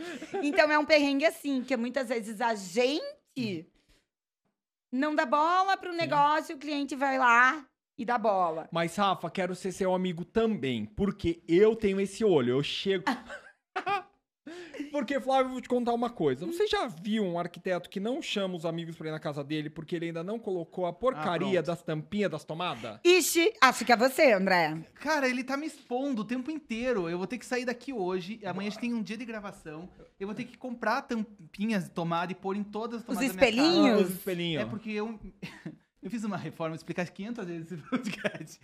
Então, 0.41 0.71
é 0.71 0.79
um 0.79 0.85
perrengue 0.85 1.25
assim, 1.25 1.61
que 1.61 1.75
muitas 1.75 2.07
vezes 2.07 2.39
a 2.39 2.55
gente 2.55 3.67
não 4.91 5.13
dá 5.13 5.25
bola 5.25 5.75
pro 5.75 5.93
negócio, 5.93 6.55
o 6.55 6.59
cliente 6.59 6.95
vai 6.95 7.17
lá 7.17 7.65
e 7.97 8.05
dá 8.05 8.17
bola. 8.17 8.69
Mas, 8.71 8.95
Rafa, 8.95 9.29
quero 9.29 9.53
ser 9.55 9.73
seu 9.73 9.93
amigo 9.93 10.23
também, 10.23 10.85
porque 10.85 11.43
eu 11.49 11.75
tenho 11.75 11.99
esse 11.99 12.23
olho. 12.23 12.51
Eu 12.55 12.63
chego. 12.63 13.03
porque, 14.85 15.19
Flávio, 15.19 15.47
eu 15.47 15.51
vou 15.53 15.61
te 15.61 15.69
contar 15.69 15.93
uma 15.93 16.09
coisa. 16.09 16.45
Você 16.45 16.67
já 16.67 16.87
viu 16.87 17.23
um 17.23 17.37
arquiteto 17.39 17.89
que 17.89 17.99
não 17.99 18.21
chama 18.21 18.55
os 18.55 18.65
amigos 18.65 18.95
pra 18.95 19.07
ir 19.07 19.11
na 19.11 19.19
casa 19.19 19.43
dele 19.43 19.69
porque 19.69 19.95
ele 19.95 20.07
ainda 20.07 20.23
não 20.23 20.39
colocou 20.39 20.85
a 20.85 20.93
porcaria 20.93 21.53
pronto. 21.53 21.65
das 21.65 21.81
tampinhas 21.83 22.31
das 22.31 22.43
tomadas? 22.43 22.99
Ixi, 23.03 23.53
acho 23.61 23.85
que 23.85 23.91
é 23.91 23.97
você, 23.97 24.33
André. 24.33 24.77
Cara, 24.95 25.27
ele 25.27 25.43
tá 25.43 25.55
me 25.57 25.67
expondo 25.67 26.21
o 26.21 26.25
tempo 26.25 26.49
inteiro. 26.51 27.09
Eu 27.09 27.17
vou 27.17 27.27
ter 27.27 27.37
que 27.37 27.45
sair 27.45 27.65
daqui 27.65 27.93
hoje. 27.93 28.39
Amanhã 28.45 28.67
a 28.67 28.71
gente 28.71 28.81
tem 28.81 28.93
um 28.93 29.01
dia 29.03 29.17
de 29.17 29.25
gravação. 29.25 29.89
Eu 30.19 30.27
vou 30.27 30.35
ter 30.35 30.45
que 30.45 30.57
comprar 30.57 31.01
tampinhas 31.03 31.85
de 31.85 31.91
tomada 31.91 32.31
e 32.31 32.35
pôr 32.35 32.55
em 32.55 32.63
todas 32.63 32.99
as 33.01 33.05
tomadas 33.05 33.27
da 33.27 33.33
minha 33.33 33.39
casa. 33.39 33.61
espelhinhos? 33.61 33.99
Ah, 34.01 34.03
os 34.03 34.09
espelhinhos. 34.11 34.61
É 34.63 34.65
porque 34.65 34.91
eu, 34.91 35.19
eu 36.03 36.09
fiz 36.09 36.23
uma 36.23 36.37
reforma, 36.37 36.71
vou 36.71 36.75
explicar 36.77 37.07
500 37.07 37.45
vezes 37.47 37.71
esse 37.71 37.81
podcast. 37.89 38.59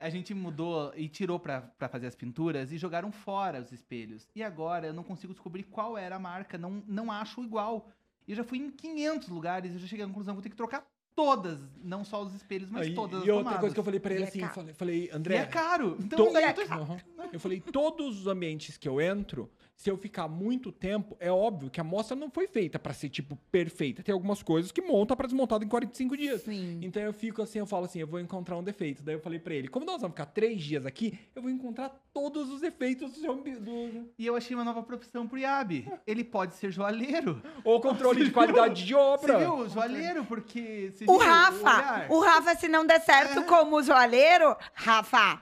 A 0.00 0.08
gente 0.08 0.32
mudou 0.32 0.92
e 0.96 1.08
tirou 1.08 1.38
pra, 1.38 1.60
pra 1.60 1.86
fazer 1.88 2.06
as 2.06 2.14
pinturas 2.14 2.72
e 2.72 2.78
jogaram 2.78 3.12
fora 3.12 3.60
os 3.60 3.70
espelhos. 3.70 4.26
E 4.34 4.42
agora 4.42 4.86
eu 4.86 4.94
não 4.94 5.04
consigo 5.04 5.34
descobrir 5.34 5.64
qual 5.64 5.98
era 5.98 6.16
a 6.16 6.18
marca, 6.18 6.56
não, 6.56 6.82
não 6.88 7.12
acho 7.12 7.44
igual. 7.44 7.86
E 8.26 8.32
eu 8.32 8.36
já 8.36 8.42
fui 8.42 8.58
em 8.58 8.70
500 8.70 9.28
lugares, 9.28 9.72
eu 9.74 9.78
já 9.78 9.86
cheguei 9.86 10.04
à 10.04 10.08
conclusão 10.08 10.32
que 10.34 10.36
vou 10.36 10.42
ter 10.42 10.48
que 10.50 10.56
trocar 10.56 10.86
todas, 11.14 11.58
não 11.84 12.02
só 12.02 12.22
os 12.22 12.32
espelhos, 12.34 12.70
mas 12.70 12.86
Aí, 12.86 12.94
todas 12.94 13.20
as 13.20 13.26
e 13.26 13.30
outra 13.30 13.44
tomadas. 13.44 13.60
coisa 13.60 13.74
que 13.74 13.80
eu 13.80 13.84
falei 13.84 14.00
pra 14.00 14.12
ele 14.14 14.22
E 14.22 14.24
é 14.24 14.28
assim, 14.28 14.40
caro. 14.40 14.54
falei, 14.54 14.72
falei, 14.74 15.04
E 15.04 15.10
André. 15.10 15.36
é 15.36 15.44
caro. 15.46 15.96
Então 16.00 16.26
to- 16.26 16.32
daí 16.32 16.44
é 16.44 16.50
eu 16.50 16.54
tô... 16.54 16.66
caro. 16.66 16.82
Aham. 16.82 17.00
Eu 17.32 17.40
falei, 17.40 17.60
todos 17.60 18.20
os 18.20 18.26
ambientes 18.26 18.78
que 18.78 18.88
eu 18.88 19.00
entro, 19.02 19.50
se 19.80 19.90
eu 19.90 19.96
ficar 19.96 20.28
muito 20.28 20.70
tempo, 20.70 21.16
é 21.18 21.32
óbvio 21.32 21.70
que 21.70 21.80
a 21.80 21.84
mostra 21.84 22.14
não 22.14 22.28
foi 22.30 22.46
feita 22.46 22.78
pra 22.78 22.92
ser, 22.92 23.08
tipo, 23.08 23.34
perfeita. 23.50 24.02
Tem 24.02 24.12
algumas 24.12 24.42
coisas 24.42 24.70
que 24.70 24.82
monta 24.82 25.16
pra 25.16 25.26
desmontar 25.26 25.62
em 25.62 25.66
45 25.68 26.18
dias. 26.18 26.42
Sim. 26.42 26.80
Então 26.82 27.02
eu 27.02 27.14
fico 27.14 27.40
assim, 27.40 27.60
eu 27.60 27.64
falo 27.66 27.86
assim, 27.86 27.98
eu 27.98 28.06
vou 28.06 28.20
encontrar 28.20 28.58
um 28.58 28.62
defeito. 28.62 29.02
Daí 29.02 29.14
eu 29.14 29.20
falei 29.20 29.38
pra 29.38 29.54
ele, 29.54 29.68
como 29.68 29.86
nós 29.86 30.02
vamos 30.02 30.14
ficar 30.14 30.26
três 30.26 30.60
dias 30.62 30.84
aqui, 30.84 31.18
eu 31.34 31.40
vou 31.40 31.50
encontrar 31.50 31.98
todos 32.12 32.50
os 32.50 32.60
defeitos 32.60 33.10
do 33.12 33.20
seu 33.20 33.34
do... 33.34 34.10
E 34.18 34.26
eu 34.26 34.36
achei 34.36 34.54
uma 34.54 34.64
nova 34.64 34.82
profissão 34.82 35.26
pro 35.26 35.38
Iabe. 35.38 35.90
Ele 36.06 36.24
pode 36.24 36.56
ser 36.56 36.70
joalheiro. 36.70 37.40
Ou 37.64 37.80
controle 37.80 38.22
de 38.22 38.30
qualidade 38.32 38.84
de 38.84 38.92
Você 38.92 39.00
obra. 39.00 39.38
viu? 39.38 39.66
Joalheiro, 39.66 40.26
porque... 40.26 40.92
você 40.94 41.04
O 41.08 41.18
viu 41.18 41.26
Rafa, 41.26 41.56
olhar? 41.58 42.06
o 42.10 42.20
Rafa, 42.20 42.54
se 42.56 42.68
não 42.68 42.84
der 42.84 43.00
certo 43.00 43.44
como 43.44 43.82
joalheiro, 43.82 44.54
Rafa, 44.74 45.40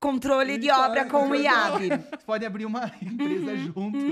controle 0.00 0.58
de 0.58 0.68
Isso, 0.68 0.78
obra 0.80 1.04
com 1.06 1.28
o 1.28 1.34
IAB. 1.34 1.88
Vocês 1.88 2.24
podem 2.24 2.46
abrir 2.46 2.64
uma 2.66 2.90
empresa 3.02 3.56
juntos. 3.56 4.02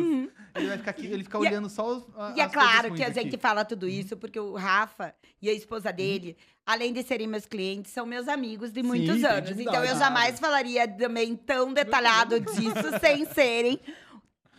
Ele 0.55 0.69
vai 0.69 0.79
ficar 0.79 0.91
aqui, 0.91 1.07
ele 1.07 1.23
fica 1.25 1.39
Uhum. 1.39 1.45
É- 1.45 1.49
olhando 1.49 1.69
só 1.69 1.87
os. 1.97 2.05
a- 2.17 2.33
E 2.37 2.41
é 2.41 2.49
claro 2.49 2.95
que 2.95 3.03
a 3.03 3.09
aqui. 3.09 3.23
gente 3.23 3.37
fala 3.39 3.65
tudo 3.65 3.87
isso 3.87 4.17
porque 4.17 4.39
o 4.41 4.55
Rafa 4.55 5.15
e 5.41 5.49
a 5.49 5.53
esposa 5.53 5.93
dele, 5.93 6.37
além 6.65 6.93
de 6.93 7.03
serem 7.03 7.27
meus 7.27 7.47
clientes, 7.47 7.93
são 7.93 8.07
meus 8.07 8.27
amigos 8.27 8.73
de 8.73 8.83
muitos 8.83 9.21
tem 9.21 9.27
anos. 9.27 9.51
Então 9.61 9.85
eu 9.85 9.97
jamais 9.97 10.41
falaria 10.41 10.89
também 10.89 11.37
tão 11.37 11.73
detalhado 11.73 12.41
disso 12.41 12.99
sem 13.01 13.25
serem 13.27 13.79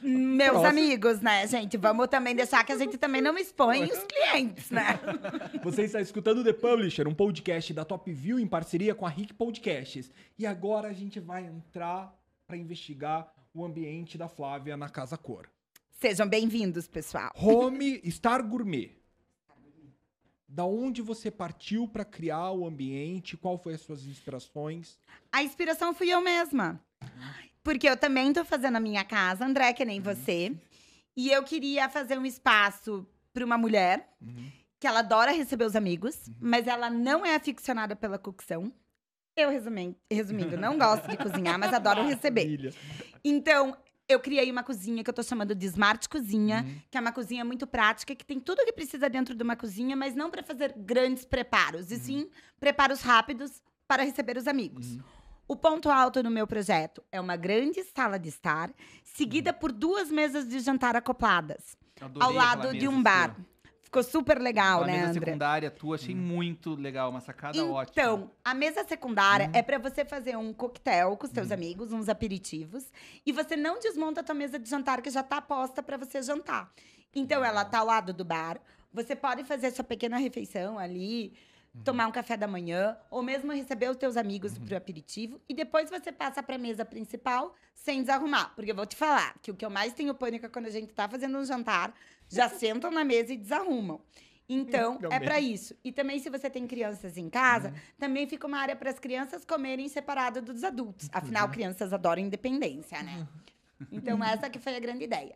meus 0.08 0.64
amigos, 0.64 1.22
né, 1.22 1.46
gente? 1.48 1.78
Vamos 1.78 2.08
também 2.08 2.36
deixar 2.36 2.64
que 2.64 2.72
a 2.72 2.78
gente 2.78 2.98
também 2.98 3.22
não 3.22 3.38
expõe 3.38 3.84
os 3.84 4.04
clientes, 4.04 4.72
né? 4.72 5.00
Você 5.64 5.84
está 5.84 6.00
escutando 6.00 6.44
The 6.44 6.54
Publisher, 6.54 7.08
um 7.08 7.14
podcast 7.14 7.74
da 7.74 7.84
Top 7.84 8.12
View 8.12 8.40
em 8.40 8.48
parceria 8.48 8.96
com 8.96 9.06
a 9.06 9.10
Rick 9.10 9.34
Podcasts. 9.34 10.10
E 10.38 10.46
agora 10.46 10.88
a 10.88 10.94
gente 10.94 11.20
vai 11.20 11.46
entrar 11.46 12.18
pra 12.48 12.56
investigar 12.56 13.32
o 13.54 13.66
ambiente 13.66 14.18
da 14.18 14.28
Flávia 14.28 14.78
na 14.78 14.88
Casa 14.88 15.18
Cor. 15.18 15.50
Sejam 16.00 16.28
bem-vindos, 16.28 16.88
pessoal. 16.88 17.32
Home 17.36 18.00
Star 18.10 18.48
Gourmet. 18.48 18.92
Da 20.48 20.64
onde 20.64 21.02
você 21.02 21.30
partiu 21.30 21.88
pra 21.88 22.06
criar 22.06 22.52
o 22.52 22.66
ambiente? 22.66 23.36
Qual 23.36 23.58
foi 23.58 23.74
as 23.74 23.82
suas 23.82 24.06
inspirações? 24.06 24.98
A 25.32 25.44
inspiração 25.44 25.94
fui 25.94 26.10
eu 26.10 26.22
mesma. 26.22 26.80
Porque 27.68 27.90
eu 27.90 27.98
também 27.98 28.32
tô 28.32 28.46
fazendo 28.46 28.78
a 28.78 28.80
minha 28.80 29.04
casa, 29.04 29.46
André, 29.46 29.74
que 29.74 29.84
Uhum. 29.84 29.88
nem 29.90 30.00
você. 30.00 30.56
E 31.18 31.30
eu 31.30 31.44
queria 31.44 31.90
fazer 31.90 32.18
um 32.18 32.26
espaço 32.26 33.06
para 33.34 33.44
uma 33.44 33.58
mulher 33.58 34.10
que 34.80 34.88
ela 34.88 35.00
adora 35.00 35.32
receber 35.34 35.66
os 35.66 35.76
amigos, 35.76 36.28
Uhum. 36.30 36.36
mas 36.40 36.66
ela 36.66 36.90
não 36.90 37.26
é 37.26 37.36
aficionada 37.36 37.94
pela 37.94 38.18
cocção. 38.18 38.72
Eu, 39.36 39.50
resumindo, 39.50 39.98
resumindo 40.10 40.56
não 40.56 40.78
gosto 40.78 41.10
de 41.10 41.18
cozinhar, 41.18 41.60
mas 41.60 41.74
adoro 41.74 42.06
receber. 42.08 42.72
Então, 43.22 43.76
eu 44.08 44.22
criei 44.22 44.50
uma 44.50 44.64
cozinha 44.64 45.04
que 45.04 45.10
eu 45.10 45.14
tô 45.14 45.22
chamando 45.22 45.54
de 45.54 45.66
Smart 45.66 46.08
Cozinha, 46.08 46.64
Uhum. 46.66 46.82
que 46.90 46.98
é 46.98 47.02
uma 47.02 47.12
cozinha 47.12 47.44
muito 47.44 47.68
prática, 47.68 48.16
que 48.16 48.24
tem 48.26 48.40
tudo 48.40 48.60
o 48.62 48.66
que 48.66 48.72
precisa 48.72 49.10
dentro 49.10 49.36
de 49.36 49.44
uma 49.44 49.58
cozinha, 49.58 49.94
mas 49.94 50.16
não 50.16 50.30
para 50.32 50.42
fazer 50.42 50.74
grandes 50.78 51.26
preparos, 51.26 51.92
e 51.92 51.98
sim 51.98 52.30
preparos 52.62 53.02
rápidos 53.02 53.62
para 53.86 54.04
receber 54.04 54.38
os 54.38 54.48
amigos. 54.48 54.98
O 55.48 55.56
ponto 55.56 55.90
alto 55.90 56.22
no 56.22 56.30
meu 56.30 56.46
projeto 56.46 57.02
é 57.12 57.22
uma 57.22 57.36
grande 57.38 57.82
sala 57.96 58.20
de 58.20 58.30
estar, 58.30 58.70
seguida 59.04 59.54
por 59.54 59.72
duas 59.72 60.10
mesas 60.12 60.48
de 60.48 60.60
jantar 60.60 60.96
acopladas, 60.96 61.78
Adorei 62.02 62.28
ao 62.28 62.34
lado 62.34 62.78
de 62.78 62.88
um 62.88 63.02
bar. 63.02 63.34
sua. 63.34 63.46
Ficou 63.82 64.04
super 64.04 64.38
legal, 64.42 64.82
Aquela 64.82 64.88
né, 64.98 64.98
mesa 65.06 65.12
André? 65.12 65.26
secundária 65.28 65.72
tua, 65.72 65.96
achei 65.96 66.14
muito 66.14 66.76
legal, 66.76 67.10
uma 67.10 67.22
sacada 67.22 67.58
ótima. 67.66 67.90
Então, 67.94 68.32
a 68.44 68.54
mesa 68.54 68.84
secundária 68.86 69.46
Uhum. 69.46 69.52
é 69.54 69.62
pra 69.64 69.78
você 69.78 70.04
fazer 70.04 70.36
um 70.38 70.52
coquetel 70.52 71.16
com 71.16 71.26
seus 71.26 71.50
amigos, 71.54 71.94
uns 71.94 72.10
aperitivos, 72.10 72.84
e 73.26 73.32
você 73.32 73.56
não 73.56 73.80
desmonta 73.80 74.20
a 74.20 74.24
tua 74.26 74.36
mesa 74.36 74.60
de 74.60 74.70
jantar 74.70 75.02
que 75.02 75.10
já 75.10 75.24
tá 75.24 75.42
posta 75.42 75.82
pra 75.82 75.96
você 75.96 76.22
jantar. 76.22 76.70
Então, 77.16 77.46
ela 77.46 77.64
tá 77.64 77.80
ao 77.80 77.86
lado 77.86 78.12
do 78.12 78.26
bar. 78.26 78.60
Você 78.92 79.16
pode 79.16 79.46
fazer 79.46 79.72
sua 79.72 79.86
pequena 79.86 80.18
refeição 80.18 80.78
ali, 80.78 81.32
Uhum. 81.76 81.84
tomar 81.84 82.08
um 82.08 82.12
café 82.12 82.36
da 82.36 82.48
manhã, 82.48 82.98
ou 83.10 83.22
mesmo 83.22 83.52
receber 83.52 83.90
os 83.90 83.98
teus 83.98 84.18
amigos 84.18 84.58
pro 84.58 84.76
aperitivo, 84.76 85.40
e 85.48 85.54
depois 85.54 85.90
você 85.90 86.12
passa 86.12 86.42
pra 86.42 86.58
mesa 86.58 86.84
principal 86.84 87.54
sem 87.74 88.02
desarrumar. 88.02 88.54
Porque 88.56 88.72
eu 88.72 88.76
vou 88.76 88.86
te 88.86 88.96
falar 88.96 89.36
que 89.42 89.52
o 89.52 89.56
que 89.56 89.66
eu 89.66 89.70
mais 89.70 89.94
tenho 89.94 90.14
pânico 90.14 90.46
é 90.46 90.50
quando 90.50 90.66
a 90.66 90.72
gente 90.72 90.94
tá 90.94 91.08
fazendo 91.08 91.38
um 91.38 91.46
jantar, 91.46 91.94
já 92.28 92.50
sentam 92.50 92.90
na 92.92 93.04
mesa 93.04 93.34
e 93.34 93.38
desarrumam. 93.38 94.02
Então, 94.50 94.96
é 94.96 95.00
Também. 95.00 95.20
pra 95.20 95.40
isso. 95.42 95.76
E 95.84 95.92
também, 95.92 96.20
se 96.20 96.30
você 96.30 96.50
tem 96.50 96.66
crianças 96.66 97.18
em 97.18 97.30
casa, 97.30 97.74
também 98.00 98.26
fica 98.28 98.48
uma 98.48 98.58
área 98.58 98.76
para 98.76 98.90
as 98.90 98.98
crianças 98.98 99.44
comerem 99.44 99.90
separado 99.90 100.42
dos 100.42 100.64
adultos. 100.64 101.10
Afinal, 101.12 101.50
crianças 101.50 101.92
adoram 101.92 102.22
independência, 102.22 103.04
né? 103.04 103.28
Então, 103.92 104.24
essa 104.24 104.50
que 104.50 104.58
foi 104.58 104.76
a 104.76 104.80
grande 104.80 105.04
ideia. 105.04 105.36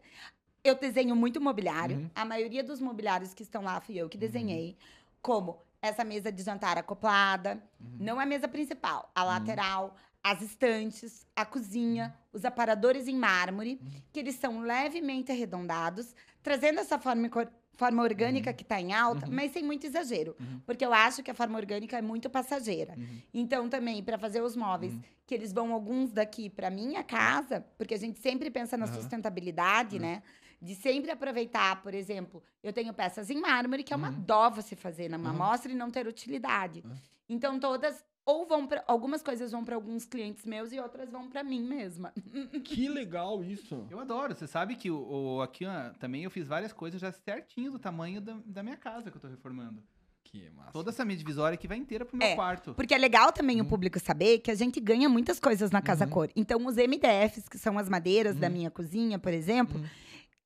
Eu 0.63 0.75
desenho 0.75 1.15
muito 1.15 1.41
mobiliário. 1.41 1.97
Uhum. 1.97 2.09
A 2.15 2.23
maioria 2.23 2.63
dos 2.63 2.79
mobiliários 2.79 3.33
que 3.33 3.43
estão 3.43 3.61
lá 3.63 3.81
fui 3.81 3.97
eu 3.97 4.07
que 4.07 4.17
desenhei. 4.17 4.77
Como 5.21 5.61
essa 5.81 6.03
mesa 6.03 6.31
de 6.31 6.43
jantar 6.43 6.77
acoplada. 6.77 7.61
Não 7.99 8.19
a 8.19 8.25
mesa 8.25 8.47
principal. 8.47 9.11
A 9.15 9.23
lateral, 9.23 9.95
as 10.23 10.41
estantes, 10.41 11.25
a 11.35 11.45
cozinha, 11.45 12.13
os 12.31 12.45
aparadores 12.45 13.07
em 13.07 13.15
mármore, 13.15 13.79
que 14.11 14.19
eles 14.19 14.35
são 14.35 14.61
levemente 14.61 15.31
arredondados, 15.31 16.15
trazendo 16.43 16.79
essa 16.79 16.99
forma, 16.99 17.29
forma 17.75 18.03
orgânica 18.03 18.53
que 18.53 18.61
está 18.61 18.79
em 18.79 18.93
alta, 18.93 19.25
mas 19.27 19.51
sem 19.51 19.63
muito 19.63 19.87
exagero. 19.87 20.35
Porque 20.65 20.85
eu 20.85 20.93
acho 20.93 21.23
que 21.23 21.31
a 21.31 21.33
forma 21.33 21.57
orgânica 21.57 21.97
é 21.97 22.01
muito 22.01 22.29
passageira. 22.29 22.95
Então, 23.33 23.67
também, 23.67 24.03
para 24.03 24.19
fazer 24.19 24.41
os 24.41 24.55
móveis, 24.55 24.93
que 25.25 25.33
eles 25.33 25.51
vão 25.51 25.73
alguns 25.73 26.11
daqui 26.11 26.49
para 26.49 26.69
minha 26.69 27.03
casa, 27.03 27.65
porque 27.77 27.95
a 27.95 27.97
gente 27.97 28.19
sempre 28.19 28.51
pensa 28.51 28.77
na 28.77 28.85
sustentabilidade, 28.85 29.97
né? 29.97 30.21
De 30.61 30.75
sempre 30.75 31.09
aproveitar, 31.09 31.81
por 31.81 31.93
exemplo, 31.93 32.43
eu 32.63 32.71
tenho 32.71 32.93
peças 32.93 33.29
em 33.31 33.39
mármore, 33.41 33.83
que 33.83 33.93
é 33.93 33.95
uma 33.95 34.09
Uhum. 34.09 34.21
dó 34.21 34.49
você 34.49 34.75
fazer 34.75 35.09
numa 35.09 35.29
Uhum. 35.31 35.35
amostra 35.43 35.71
e 35.71 35.75
não 35.75 35.89
ter 35.89 36.05
utilidade. 36.07 36.83
Uhum. 36.85 36.95
Então, 37.27 37.59
todas 37.59 38.03
ou 38.23 38.45
vão 38.45 38.67
para 38.67 38.83
algumas 38.87 39.23
coisas 39.23 39.51
vão 39.51 39.65
para 39.65 39.73
alguns 39.73 40.05
clientes 40.05 40.45
meus 40.45 40.71
e 40.71 40.79
outras 40.79 41.09
vão 41.09 41.27
para 41.27 41.43
mim 41.43 41.63
mesma. 41.63 42.13
Que 42.63 42.87
legal 42.87 43.43
isso. 43.43 43.87
Eu 43.89 43.99
adoro. 43.99 44.35
Você 44.35 44.45
sabe 44.45 44.75
que 44.75 44.91
o, 44.91 45.37
o- 45.37 45.41
aqui 45.41 45.65
ó, 45.65 45.89
também 45.97 46.23
eu 46.25 46.29
fiz 46.29 46.47
várias 46.47 46.71
coisas 46.71 47.01
já 47.01 47.11
certinho 47.11 47.71
do 47.71 47.79
tamanho 47.79 48.21
da, 48.21 48.37
da 48.45 48.61
minha 48.61 48.77
casa 48.77 49.09
que 49.09 49.17
eu 49.17 49.21
tô 49.21 49.27
reformando. 49.27 49.81
Que 50.23 50.47
massa. 50.51 50.71
Toda 50.71 50.91
essa 50.91 51.03
minha 51.03 51.17
divisória 51.17 51.55
aqui 51.55 51.67
vai 51.67 51.77
inteira 51.77 52.05
pro 52.05 52.15
meu 52.15 52.27
É, 52.27 52.35
quarto. 52.35 52.75
Porque 52.75 52.93
é 52.93 52.97
legal 52.99 53.31
também 53.33 53.59
Uhum. 53.59 53.65
o 53.65 53.69
público 53.69 53.99
saber 53.99 54.37
que 54.39 54.51
a 54.51 54.55
gente 54.55 54.79
ganha 54.79 55.09
muitas 55.09 55.39
coisas 55.39 55.71
na 55.71 55.81
Casa 55.81 56.05
Cor. 56.05 56.29
Então, 56.35 56.63
os 56.67 56.75
MDFs, 56.77 57.49
que 57.49 57.57
são 57.57 57.79
as 57.79 57.89
madeiras 57.89 58.35
da 58.35 58.45
Uhum. 58.47 58.53
minha 58.53 58.69
cozinha, 58.71 59.17
por 59.17 59.33
exemplo, 59.33 59.79
Uhum. 59.79 59.85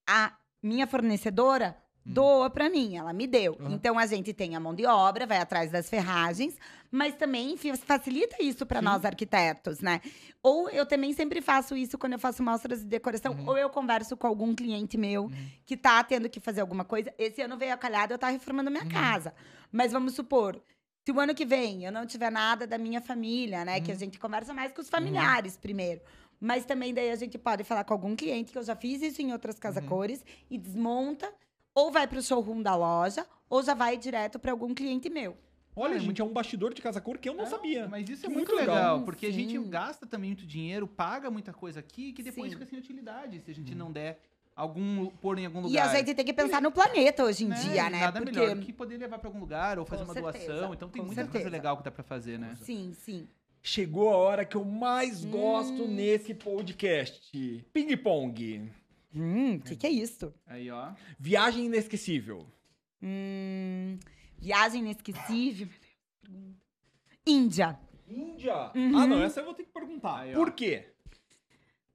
A 0.07 0.33
minha 0.61 0.87
fornecedora 0.87 1.77
Uhum. 2.05 2.13
doa 2.13 2.49
pra 2.51 2.69
mim, 2.69 2.97
ela 2.97 3.11
me 3.13 3.25
deu. 3.25 3.57
Aham. 3.59 3.73
Então, 3.73 3.97
a 3.97 4.05
gente 4.05 4.31
tem 4.31 4.55
a 4.55 4.59
mão 4.59 4.75
de 4.75 4.85
obra, 4.85 5.25
vai 5.25 5.39
atrás 5.39 5.71
das 5.71 5.89
ferragens, 5.89 6.55
mas 6.91 7.15
também 7.15 7.57
facilita 7.57 8.35
isso 8.43 8.63
Sim. 8.79 8.83
nós 8.83 9.03
arquitetos, 9.03 9.79
né? 9.79 10.01
Ou 10.43 10.69
eu 10.69 10.85
também 10.85 11.13
sempre 11.13 11.41
faço 11.41 11.75
isso 11.75 11.97
quando 11.97 12.13
eu 12.13 12.19
faço 12.19 12.43
mostras 12.43 12.81
de 12.81 12.85
decoração, 12.85 13.33
Uhum. 13.33 13.47
ou 13.47 13.57
eu 13.57 13.69
converso 13.71 14.15
com 14.15 14.27
algum 14.27 14.53
cliente 14.53 14.97
meu 14.99 15.23
Uhum. 15.23 15.47
que 15.65 15.75
tá 15.75 16.03
tendo 16.03 16.29
que 16.29 16.39
fazer 16.39 16.61
alguma 16.61 16.85
coisa. 16.85 17.11
Esse 17.17 17.41
ano 17.41 17.57
veio 17.57 17.73
a 17.73 17.77
calhada, 17.77 18.13
eu 18.13 18.19
tava 18.19 18.33
reformando 18.33 18.69
minha 18.69 18.83
Uhum. 18.83 18.89
casa. 18.91 19.33
Mas 19.71 19.91
vamos 19.91 20.13
supor, 20.13 20.61
se 21.03 21.11
o 21.11 21.19
ano 21.19 21.33
que 21.33 21.43
vem 21.45 21.85
eu 21.85 21.91
não 21.91 22.05
tiver 22.05 22.31
nada 22.31 22.67
da 22.67 22.77
minha 22.77 23.01
família, 23.01 23.65
né? 23.65 23.79
Que 23.81 23.89
a 23.91 23.93
Uhum. 23.95 23.99
gente 23.99 24.19
conversa 24.19 24.53
mais 24.53 24.71
com 24.71 24.81
os 24.81 24.89
familiares 24.89 25.57
primeiro. 25.57 26.01
Mas 26.39 26.65
também 26.65 26.93
daí 26.93 27.09
a 27.11 27.15
gente 27.15 27.37
pode 27.37 27.63
falar 27.63 27.83
com 27.83 27.93
algum 27.93 28.15
cliente, 28.15 28.51
que 28.51 28.57
eu 28.57 28.63
já 28.63 28.75
fiz 28.75 29.01
isso 29.01 29.21
em 29.21 29.31
outras 29.31 29.57
casa 29.59 29.81
Uhum. 29.81 29.87
cores, 29.87 30.23
e 30.49 30.57
desmonta, 30.57 31.31
ou 31.73 31.91
vai 31.91 32.07
pro 32.07 32.21
showroom 32.21 32.61
da 32.61 32.75
loja, 32.75 33.25
ou 33.49 33.61
já 33.63 33.73
vai 33.73 33.97
direto 33.97 34.37
para 34.39 34.51
algum 34.51 34.73
cliente 34.73 35.09
meu. 35.09 35.37
Olha, 35.77 35.91
Olha, 35.95 35.99
gente, 35.99 36.21
é 36.21 36.23
um 36.23 36.31
bastidor 36.31 36.73
de 36.73 36.81
casa 36.81 37.01
cor 37.01 37.17
que 37.17 37.27
eu 37.27 37.33
não 37.33 37.43
É, 37.43 37.47
sabia. 37.47 37.85
Mas 37.87 38.07
isso 38.09 38.25
é 38.25 38.29
Muito 38.29 38.53
muito, 38.53 38.55
legal. 38.59 38.75
legal, 38.75 39.01
porque 39.01 39.25
a 39.25 39.31
gente 39.31 39.57
Sim. 39.57 39.69
gasta 39.69 40.05
também 40.05 40.29
muito 40.29 40.45
dinheiro, 40.45 40.87
paga 40.87 41.29
muita 41.29 41.51
coisa 41.51 41.81
aqui, 41.81 42.13
que 42.13 42.23
depois 42.23 42.51
Sim. 42.51 42.57
fica 42.59 42.69
sem 42.69 42.79
utilidade, 42.79 43.41
se 43.41 43.51
a 43.51 43.53
gente 43.53 43.75
não 43.75 43.91
der 43.91 44.21
algum 44.55 45.07
pôr 45.07 45.37
em 45.37 45.45
algum 45.45 45.59
E 45.59 45.63
lugar. 45.63 45.83
a 45.89 45.97
gente 45.97 46.13
tem 46.13 46.23
que 46.25 46.31
pensar 46.31 46.61
no 46.61 46.71
planeta 46.71 47.25
hoje 47.25 47.43
em 47.43 47.49
Né? 47.49 47.55
dia, 47.61 47.87
E 47.87 47.91
né? 47.91 47.99
Nada 47.99 48.21
Porque. 48.21 48.39
melhor 48.39 48.55
do 48.55 48.61
que 48.61 48.71
poder 48.71 48.97
levar 48.97 49.19
pra 49.19 49.27
algum 49.27 49.39
lugar 49.39 49.77
ou 49.77 49.85
fazer 49.85 50.05
Com 50.05 50.11
uma 50.11 50.13
certeza, 50.13 50.45
doação. 50.53 50.73
Então 50.73 50.87
tem 50.89 51.01
com 51.01 51.07
muita 51.07 51.23
coisa 51.23 51.33
certeza. 51.33 51.49
legal 51.51 51.75
que 51.75 51.83
dá 51.83 51.91
pra 51.91 52.03
fazer, 52.03 52.39
né? 52.39 52.55
Sim, 52.55 52.93
sim. 52.93 53.27
Chegou 53.67 54.11
a 54.13 54.15
hora 54.17 54.45
que 54.45 54.55
eu 54.55 54.63
mais 54.63 55.25
gosto 55.25 55.85
Hum. 55.85 55.87
nesse 55.87 56.35
podcast. 56.35 57.65
Ping 57.73 57.97
pong. 57.97 58.71
Hum, 59.11 59.55
o 59.55 59.59
que, 59.59 59.75
que 59.75 59.87
é 59.87 59.89
isso? 59.89 60.31
Aí, 60.45 60.69
ó. 60.69 60.91
Viagem 61.19 61.65
inesquecível. 61.65 62.45
Hum, 63.01 63.97
viagem 64.37 64.81
inesquecível. 64.81 65.67
Índia. 67.25 67.79
Índia. 68.07 68.71
Uhum. 68.75 68.97
Ah, 68.99 69.07
não, 69.07 69.23
essa 69.23 69.39
eu 69.39 69.45
vou 69.45 69.55
ter 69.55 69.63
que 69.63 69.71
perguntar. 69.71 70.19
Aí. 70.19 70.33
Por 70.33 70.51
quê? 70.51 70.93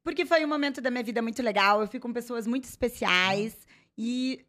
Porque 0.02 0.26
foi 0.26 0.44
um 0.44 0.48
momento 0.48 0.80
da 0.80 0.90
minha 0.90 1.04
vida 1.04 1.22
muito 1.22 1.40
legal. 1.40 1.82
Eu 1.82 1.86
fui 1.86 2.00
com 2.00 2.12
pessoas 2.12 2.48
muito 2.48 2.64
especiais. 2.64 3.56
E 3.96 4.44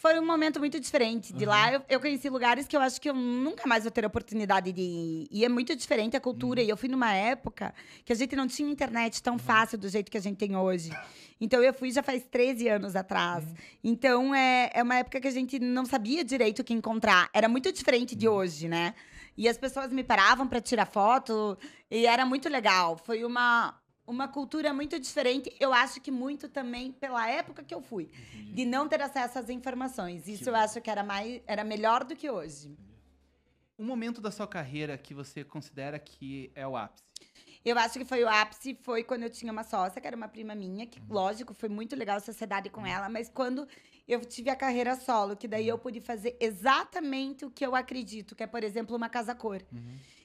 foi 0.00 0.18
um 0.18 0.24
momento 0.24 0.58
muito 0.58 0.80
diferente. 0.80 1.30
De 1.30 1.44
lá, 1.44 1.74
eu, 1.74 1.82
eu 1.86 2.00
conheci 2.00 2.30
lugares 2.30 2.66
que 2.66 2.74
eu 2.74 2.80
acho 2.80 2.98
que 2.98 3.10
eu 3.10 3.14
nunca 3.14 3.68
mais 3.68 3.84
vou 3.84 3.90
ter 3.90 4.02
a 4.02 4.06
oportunidade 4.06 4.72
de 4.72 4.80
ir. 4.80 5.28
E 5.30 5.44
é 5.44 5.48
muito 5.48 5.76
diferente 5.76 6.16
a 6.16 6.20
cultura. 6.20 6.62
E 6.62 6.70
eu 6.70 6.76
fui 6.76 6.88
numa 6.88 7.12
época 7.12 7.74
que 8.02 8.10
a 8.10 8.16
gente 8.16 8.34
não 8.34 8.46
tinha 8.46 8.66
internet 8.66 9.22
tão 9.22 9.38
fácil 9.38 9.76
do 9.76 9.90
jeito 9.90 10.10
que 10.10 10.16
a 10.16 10.20
gente 10.20 10.38
tem 10.38 10.56
hoje. 10.56 10.90
Então, 11.38 11.62
eu 11.62 11.74
fui 11.74 11.92
já 11.92 12.02
faz 12.02 12.24
13 12.24 12.66
anos 12.68 12.96
atrás. 12.96 13.44
Então, 13.84 14.34
é, 14.34 14.70
é 14.72 14.82
uma 14.82 14.94
época 14.94 15.20
que 15.20 15.28
a 15.28 15.30
gente 15.30 15.58
não 15.58 15.84
sabia 15.84 16.24
direito 16.24 16.60
o 16.60 16.64
que 16.64 16.72
encontrar. 16.72 17.28
Era 17.34 17.46
muito 17.46 17.70
diferente 17.70 18.16
de 18.16 18.26
hoje, 18.26 18.68
né? 18.68 18.94
E 19.36 19.46
as 19.50 19.58
pessoas 19.58 19.92
me 19.92 20.02
paravam 20.02 20.48
para 20.48 20.62
tirar 20.62 20.86
foto. 20.86 21.58
E 21.90 22.06
era 22.06 22.24
muito 22.24 22.48
legal. 22.48 22.96
Foi 22.96 23.22
uma, 23.22 23.78
uma 24.10 24.26
cultura 24.26 24.72
muito 24.74 24.98
diferente. 24.98 25.54
Eu 25.60 25.72
acho 25.72 26.00
que 26.00 26.10
muito 26.10 26.48
também 26.48 26.90
pela 26.90 27.30
época 27.30 27.62
que 27.62 27.74
eu 27.74 27.80
fui. 27.80 28.10
De 28.52 28.64
não 28.64 28.88
ter 28.88 29.00
acesso 29.00 29.38
às 29.38 29.48
informações. 29.48 30.26
Isso 30.26 30.50
eu 30.50 30.56
acho 30.56 30.80
que 30.80 30.90
era, 30.90 31.04
mais, 31.04 31.40
era 31.46 31.62
melhor 31.62 32.04
do 32.04 32.16
que 32.16 32.28
hoje. 32.28 32.76
Um 33.78 33.84
momento 33.84 34.20
da 34.20 34.30
sua 34.30 34.46
carreira 34.46 34.98
que 34.98 35.14
você 35.14 35.44
considera 35.44 35.98
que 35.98 36.50
é 36.54 36.66
o 36.66 36.76
ápice. 36.76 37.04
Eu 37.64 37.78
acho 37.78 37.98
que 37.98 38.04
foi 38.04 38.24
o 38.24 38.28
ápice, 38.28 38.76
foi 38.82 39.04
quando 39.04 39.22
eu 39.22 39.30
tinha 39.30 39.52
uma 39.52 39.62
sócia, 39.62 40.00
que 40.00 40.06
era 40.06 40.16
uma 40.16 40.28
prima 40.28 40.54
minha, 40.54 40.86
que, 40.86 41.00
lógico, 41.08 41.52
foi 41.52 41.68
muito 41.68 41.94
legal 41.94 42.16
a 42.16 42.20
sociedade 42.20 42.70
com 42.70 42.86
ela, 42.86 43.08
mas 43.08 43.28
quando 43.28 43.68
eu 44.08 44.24
tive 44.24 44.48
a 44.50 44.56
carreira 44.56 44.96
solo, 44.96 45.36
que 45.36 45.46
daí 45.46 45.68
eu 45.68 45.78
pude 45.78 46.00
fazer 46.00 46.36
exatamente 46.40 47.44
o 47.44 47.50
que 47.50 47.64
eu 47.64 47.76
acredito, 47.76 48.34
que 48.34 48.42
é, 48.42 48.46
por 48.46 48.64
exemplo, 48.64 48.96
uma 48.96 49.10
casa 49.10 49.34
cor. 49.34 49.62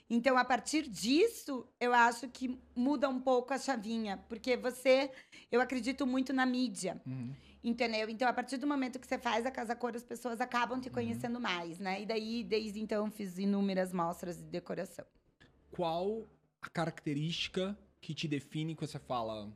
Então, 0.10 0.38
a 0.38 0.46
partir 0.46 0.88
disso, 0.88 1.68
eu 1.80 1.94
acho 1.94 2.28
que 2.30 2.60
muda 2.76 3.10
um 3.10 3.20
pouco 3.20 3.54
a 3.54 3.58
chavinha, 3.58 4.18
porque 4.30 4.56
você, 4.56 5.12
eu 5.52 5.60
acredito 5.60 6.06
muito 6.06 6.32
na 6.32 6.46
mídia. 6.46 7.02
Entendeu? 7.64 8.08
Então, 8.08 8.28
a 8.28 8.34
partir 8.34 8.58
do 8.58 8.68
momento 8.68 9.00
que 9.00 9.08
você 9.08 9.18
faz 9.18 9.46
a 9.46 9.52
Casa 9.52 9.76
Cor, 9.76 9.96
as 9.96 10.04
pessoas 10.04 10.40
acabam 10.40 10.80
te 10.80 10.92
conhecendo 10.92 11.40
mais, 11.40 11.80
né? 11.80 12.04
E 12.04 12.06
daí, 12.06 12.44
desde 12.44 12.80
então, 12.80 13.10
fiz 13.10 13.40
inúmeras 13.40 13.92
mostras 13.92 14.38
de 14.38 14.44
decoração. 14.44 15.06
Qual 15.72 16.30
a 16.62 16.70
característica 16.70 17.76
que 18.00 18.14
te 18.14 18.28
define 18.28 18.76
que 18.76 18.86
você 18.86 19.00
fala 19.00 19.52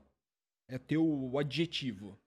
é 0.67 0.79
teu 0.79 1.31
adjetivo? 1.37 2.17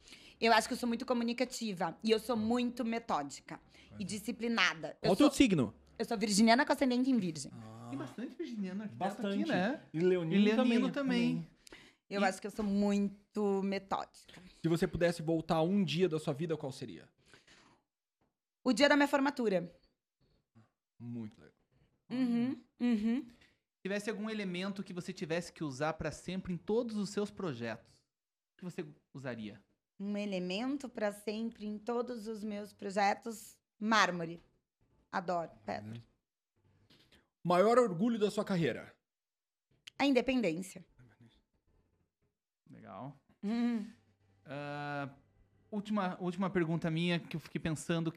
Eu 0.40 0.52
acho 0.52 0.68
que 0.68 0.74
eu 0.74 0.78
sou 0.78 0.88
muito 0.88 1.04
comunicativa 1.04 1.98
e 2.02 2.12
eu 2.12 2.20
sou 2.20 2.36
muito 2.36 2.84
metódica 2.84 3.60
e 3.98 4.04
disciplinada. 4.04 4.96
Qual 5.00 5.12
o 5.12 5.16
teu 5.16 5.26
sou, 5.26 5.36
signo? 5.36 5.74
eu 5.98 6.04
sou 6.04 6.16
virginiana 6.16 6.64
com 6.64 6.72
ascendente 6.72 7.10
em 7.10 7.16
virgem. 7.16 7.50
Tem 7.92 7.98
bastante 7.98 8.34
virginiano 8.34 8.82
arquiteto 8.82 9.14
Bastante. 9.22 9.42
aqui, 9.42 9.50
né? 9.50 9.82
E 9.92 10.00
Leonino, 10.00 10.34
E 10.40 10.44
Leonino 10.44 10.90
também. 10.90 11.42
também. 11.42 11.48
Eu 12.08 12.20
E- 12.22 12.24
acho 12.24 12.40
que 12.40 12.46
eu 12.46 12.50
sou 12.50 12.64
muito 12.64 13.62
metódica. 13.62 14.40
Se 14.60 14.68
você 14.68 14.86
pudesse 14.86 15.22
voltar 15.22 15.62
um 15.62 15.82
dia 15.84 16.08
da 16.08 16.18
sua 16.18 16.32
vida, 16.34 16.56
qual 16.56 16.70
seria? 16.72 17.08
O 18.64 18.72
dia 18.72 18.88
da 18.88 18.96
minha 18.96 19.08
formatura. 19.08 19.74
Muito 20.98 21.38
legal. 21.40 21.52
Uhum, 22.10 22.62
uhum. 22.80 23.26
tivesse 23.82 24.08
algum 24.10 24.28
elemento 24.30 24.82
que 24.82 24.92
você 24.92 25.12
tivesse 25.12 25.52
que 25.52 25.64
usar 25.64 25.94
pra 25.94 26.12
sempre 26.12 26.52
em 26.52 26.56
todos 26.58 26.96
os 26.96 27.08
seus 27.10 27.30
projetos, 27.30 27.90
o 28.54 28.58
que 28.58 28.64
você 28.64 28.86
usaria? 29.14 29.60
Um 29.98 30.16
elemento 30.16 30.88
para 30.88 31.10
sempre 31.12 31.64
em 31.66 31.78
todos 31.78 32.26
os 32.28 32.44
meus 32.44 32.72
projetos. 32.72 33.56
Mármore. 33.80 34.40
Adoro, 35.10 35.50
pedra. 35.64 36.00
Maior 37.42 37.78
orgulho 37.78 38.18
da 38.18 38.30
sua 38.30 38.44
carreira? 38.44 38.94
A 39.98 40.06
independência. 40.06 40.84
Legal. 42.70 43.18
Uhum. 43.42 43.90
Ah, 44.46 45.08
última, 45.70 46.16
última 46.20 46.50
pergunta 46.50 46.90
minha 46.90 47.18
que 47.18 47.36
eu 47.36 47.40
fiquei 47.40 47.60
pensando. 47.60 48.12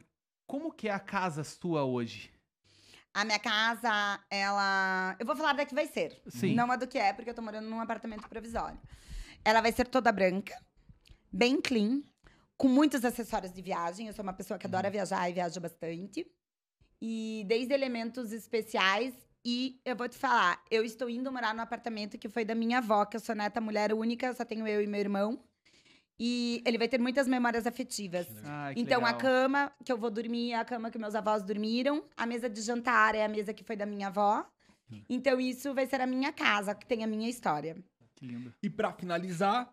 Como 0.46 0.72
que 0.72 0.88
é 0.88 0.92
a 0.92 1.00
casa 1.00 1.44
sua 1.44 1.84
hoje? 1.84 2.32
A 3.14 3.24
minha 3.24 3.40
casa, 3.40 4.24
ela. 4.30 5.16
Eu 5.20 5.26
vou 5.26 5.36
falar 5.36 5.54
da 5.54 5.66
que 5.66 5.74
vai 5.74 5.88
ser. 5.88 6.22
Sim. 6.28 6.54
Não 6.54 6.70
a 6.72 6.76
do 6.76 6.88
que 6.88 6.98
é, 6.98 7.14
porque 7.14 7.30
eu 7.30 7.34
tô 7.34 7.42
morando 7.42 7.68
num 7.68 7.80
apartamento 7.80 8.28
provisório. 8.28 8.80
Ela 9.44 9.62
vai 9.62 9.72
ser 9.72 9.88
toda 9.88 10.12
branca, 10.12 10.60
bem 11.32 11.62
clean, 11.62 12.04
com 12.58 12.68
muitos 12.68 13.06
acessórios 13.06 13.54
de 13.54 13.62
viagem. 13.62 14.08
Eu 14.08 14.14
sou 14.14 14.24
uma 14.24 14.34
pessoa 14.34 14.60
que 14.60 14.68
adora 14.68 14.90
viajar 14.90 15.30
e 15.30 15.34
viajo 15.34 15.60
bastante. 15.62 16.30
E 17.02 17.44
desde 17.48 17.74
elementos 17.74 18.32
especiais. 18.32 19.14
E 19.48 19.80
eu 19.86 19.96
vou 19.96 20.10
te 20.10 20.18
falar, 20.18 20.64
eu 20.72 20.84
estou 20.84 21.08
indo 21.08 21.32
morar 21.32 21.54
no 21.54 21.62
apartamento 21.62 22.18
que 22.18 22.28
foi 22.28 22.44
da 22.44 22.56
minha 22.56 22.80
avó, 22.80 23.06
que 23.06 23.16
eu 23.16 23.20
sou 23.20 23.36
neta 23.36 23.62
mulher 23.62 23.94
única, 23.94 24.34
só 24.34 24.44
tenho 24.44 24.68
eu 24.68 24.82
e 24.82 24.88
meu 24.88 25.00
irmão. 25.00 25.40
E 26.20 26.64
ele 26.66 26.78
vai 26.80 26.88
ter 26.88 27.00
muitas 27.00 27.28
memórias 27.28 27.68
afetivas. 27.68 28.26
Ai, 28.44 28.74
Então, 28.78 29.02
a 29.04 29.08
legal. 29.12 29.20
cama 29.22 29.72
que 29.84 29.92
eu 29.92 29.98
vou 29.98 30.10
dormir 30.10 30.54
é 30.54 30.56
a 30.56 30.66
cama 30.66 30.90
que 30.90 30.98
meus 30.98 31.14
avós 31.14 31.44
dormiram. 31.44 32.04
A 32.18 32.26
mesa 32.26 32.50
de 32.50 32.60
jantar 32.62 33.14
é 33.14 33.24
a 33.24 33.28
mesa 33.28 33.54
que 33.54 33.64
foi 33.64 33.76
da 33.76 33.86
minha 33.86 34.08
avó. 34.08 34.44
Então, 35.10 35.40
isso 35.40 35.74
vai 35.74 35.86
ser 35.86 36.00
a 36.02 36.08
minha 36.08 36.32
casa, 36.32 36.74
que 36.74 36.86
tem 36.86 37.04
a 37.04 37.08
minha 37.08 37.30
história. 37.30 37.76
Que 38.16 38.26
lindo. 38.26 38.54
E 38.64 38.70
pra 38.70 38.94
finalizar, 38.94 39.70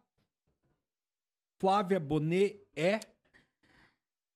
Flávia 1.59 2.01
Bonet 2.01 2.61
é 2.75 2.99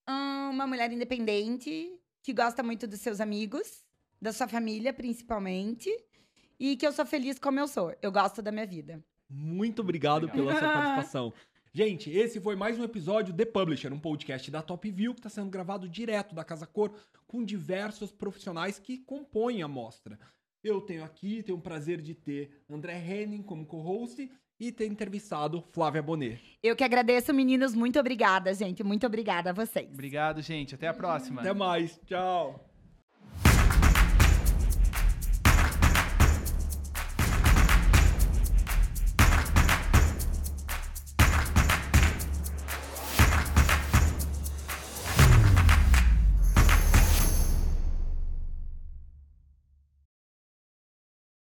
Hum, 0.09 0.51
Uma 0.51 0.67
mulher 0.67 0.93
independente, 0.93 1.93
que 2.27 2.33
gosta 2.33 2.61
muito 2.61 2.89
dos 2.89 2.99
seus 2.99 3.21
amigos, 3.21 3.85
da 4.21 4.33
sua 4.33 4.49
família, 4.49 4.93
principalmente. 4.93 5.89
E 6.59 6.77
que 6.77 6.85
eu 6.85 6.91
sou 6.91 7.07
feliz 7.07 7.39
como 7.39 7.61
eu 7.61 7.69
sou. 7.69 7.95
Eu 8.03 8.11
gosto 8.11 8.43
da 8.43 8.51
minha 8.51 8.67
vida. 8.67 9.01
Muito 9.31 9.81
obrigado 9.81 10.29
pela 10.29 10.59
sua 10.59 10.67
participação. 10.75 11.33
Gente, 11.73 12.11
esse 12.11 12.41
foi 12.41 12.57
mais 12.57 12.81
um 12.81 12.83
episódio 12.83 13.33
The 13.33 13.45
Publisher, 13.45 13.93
um 13.93 14.01
podcast 14.01 14.51
da 14.51 14.61
Top 14.61 14.91
View 14.91 15.15
que 15.15 15.21
está 15.21 15.31
sendo 15.31 15.51
gravado 15.51 15.89
direto 15.89 16.35
da 16.35 16.43
Casa 16.43 16.67
Cor 16.67 16.93
com 17.29 17.45
diversos 17.45 18.11
profissionais 18.11 18.77
que 18.77 18.99
compõem 18.99 19.63
a 19.63 19.69
mostra. 19.69 20.19
Eu 20.65 20.81
tenho 20.81 21.05
aqui, 21.05 21.45
tenho 21.45 21.59
o 21.59 21.63
prazer 21.63 22.01
de 22.01 22.13
ter 22.13 22.61
André 22.69 22.99
Henning 22.99 23.45
como 23.45 23.65
co-host 23.65 24.29
e 24.59 24.73
ter 24.73 24.87
entrevistado 24.87 25.63
Flávia 25.73 26.03
Bonet. 26.03 26.41
Eu 26.63 26.75
que 26.75 26.85
agradeço, 26.85 27.33
meninos. 27.33 27.75
Muito 27.75 27.99
obrigada, 27.99 28.53
gente. 28.55 28.83
Muito 28.83 29.07
obrigada 29.07 29.51
a 29.51 29.53
vocês. 29.53 29.89
Obrigado, 29.93 30.41
gente. 30.43 30.75
Até 30.75 30.89
a 30.89 30.95
próxima. 30.95 31.43
Até 31.43 31.53
mais, 31.53 31.99
tchau! 32.07 32.66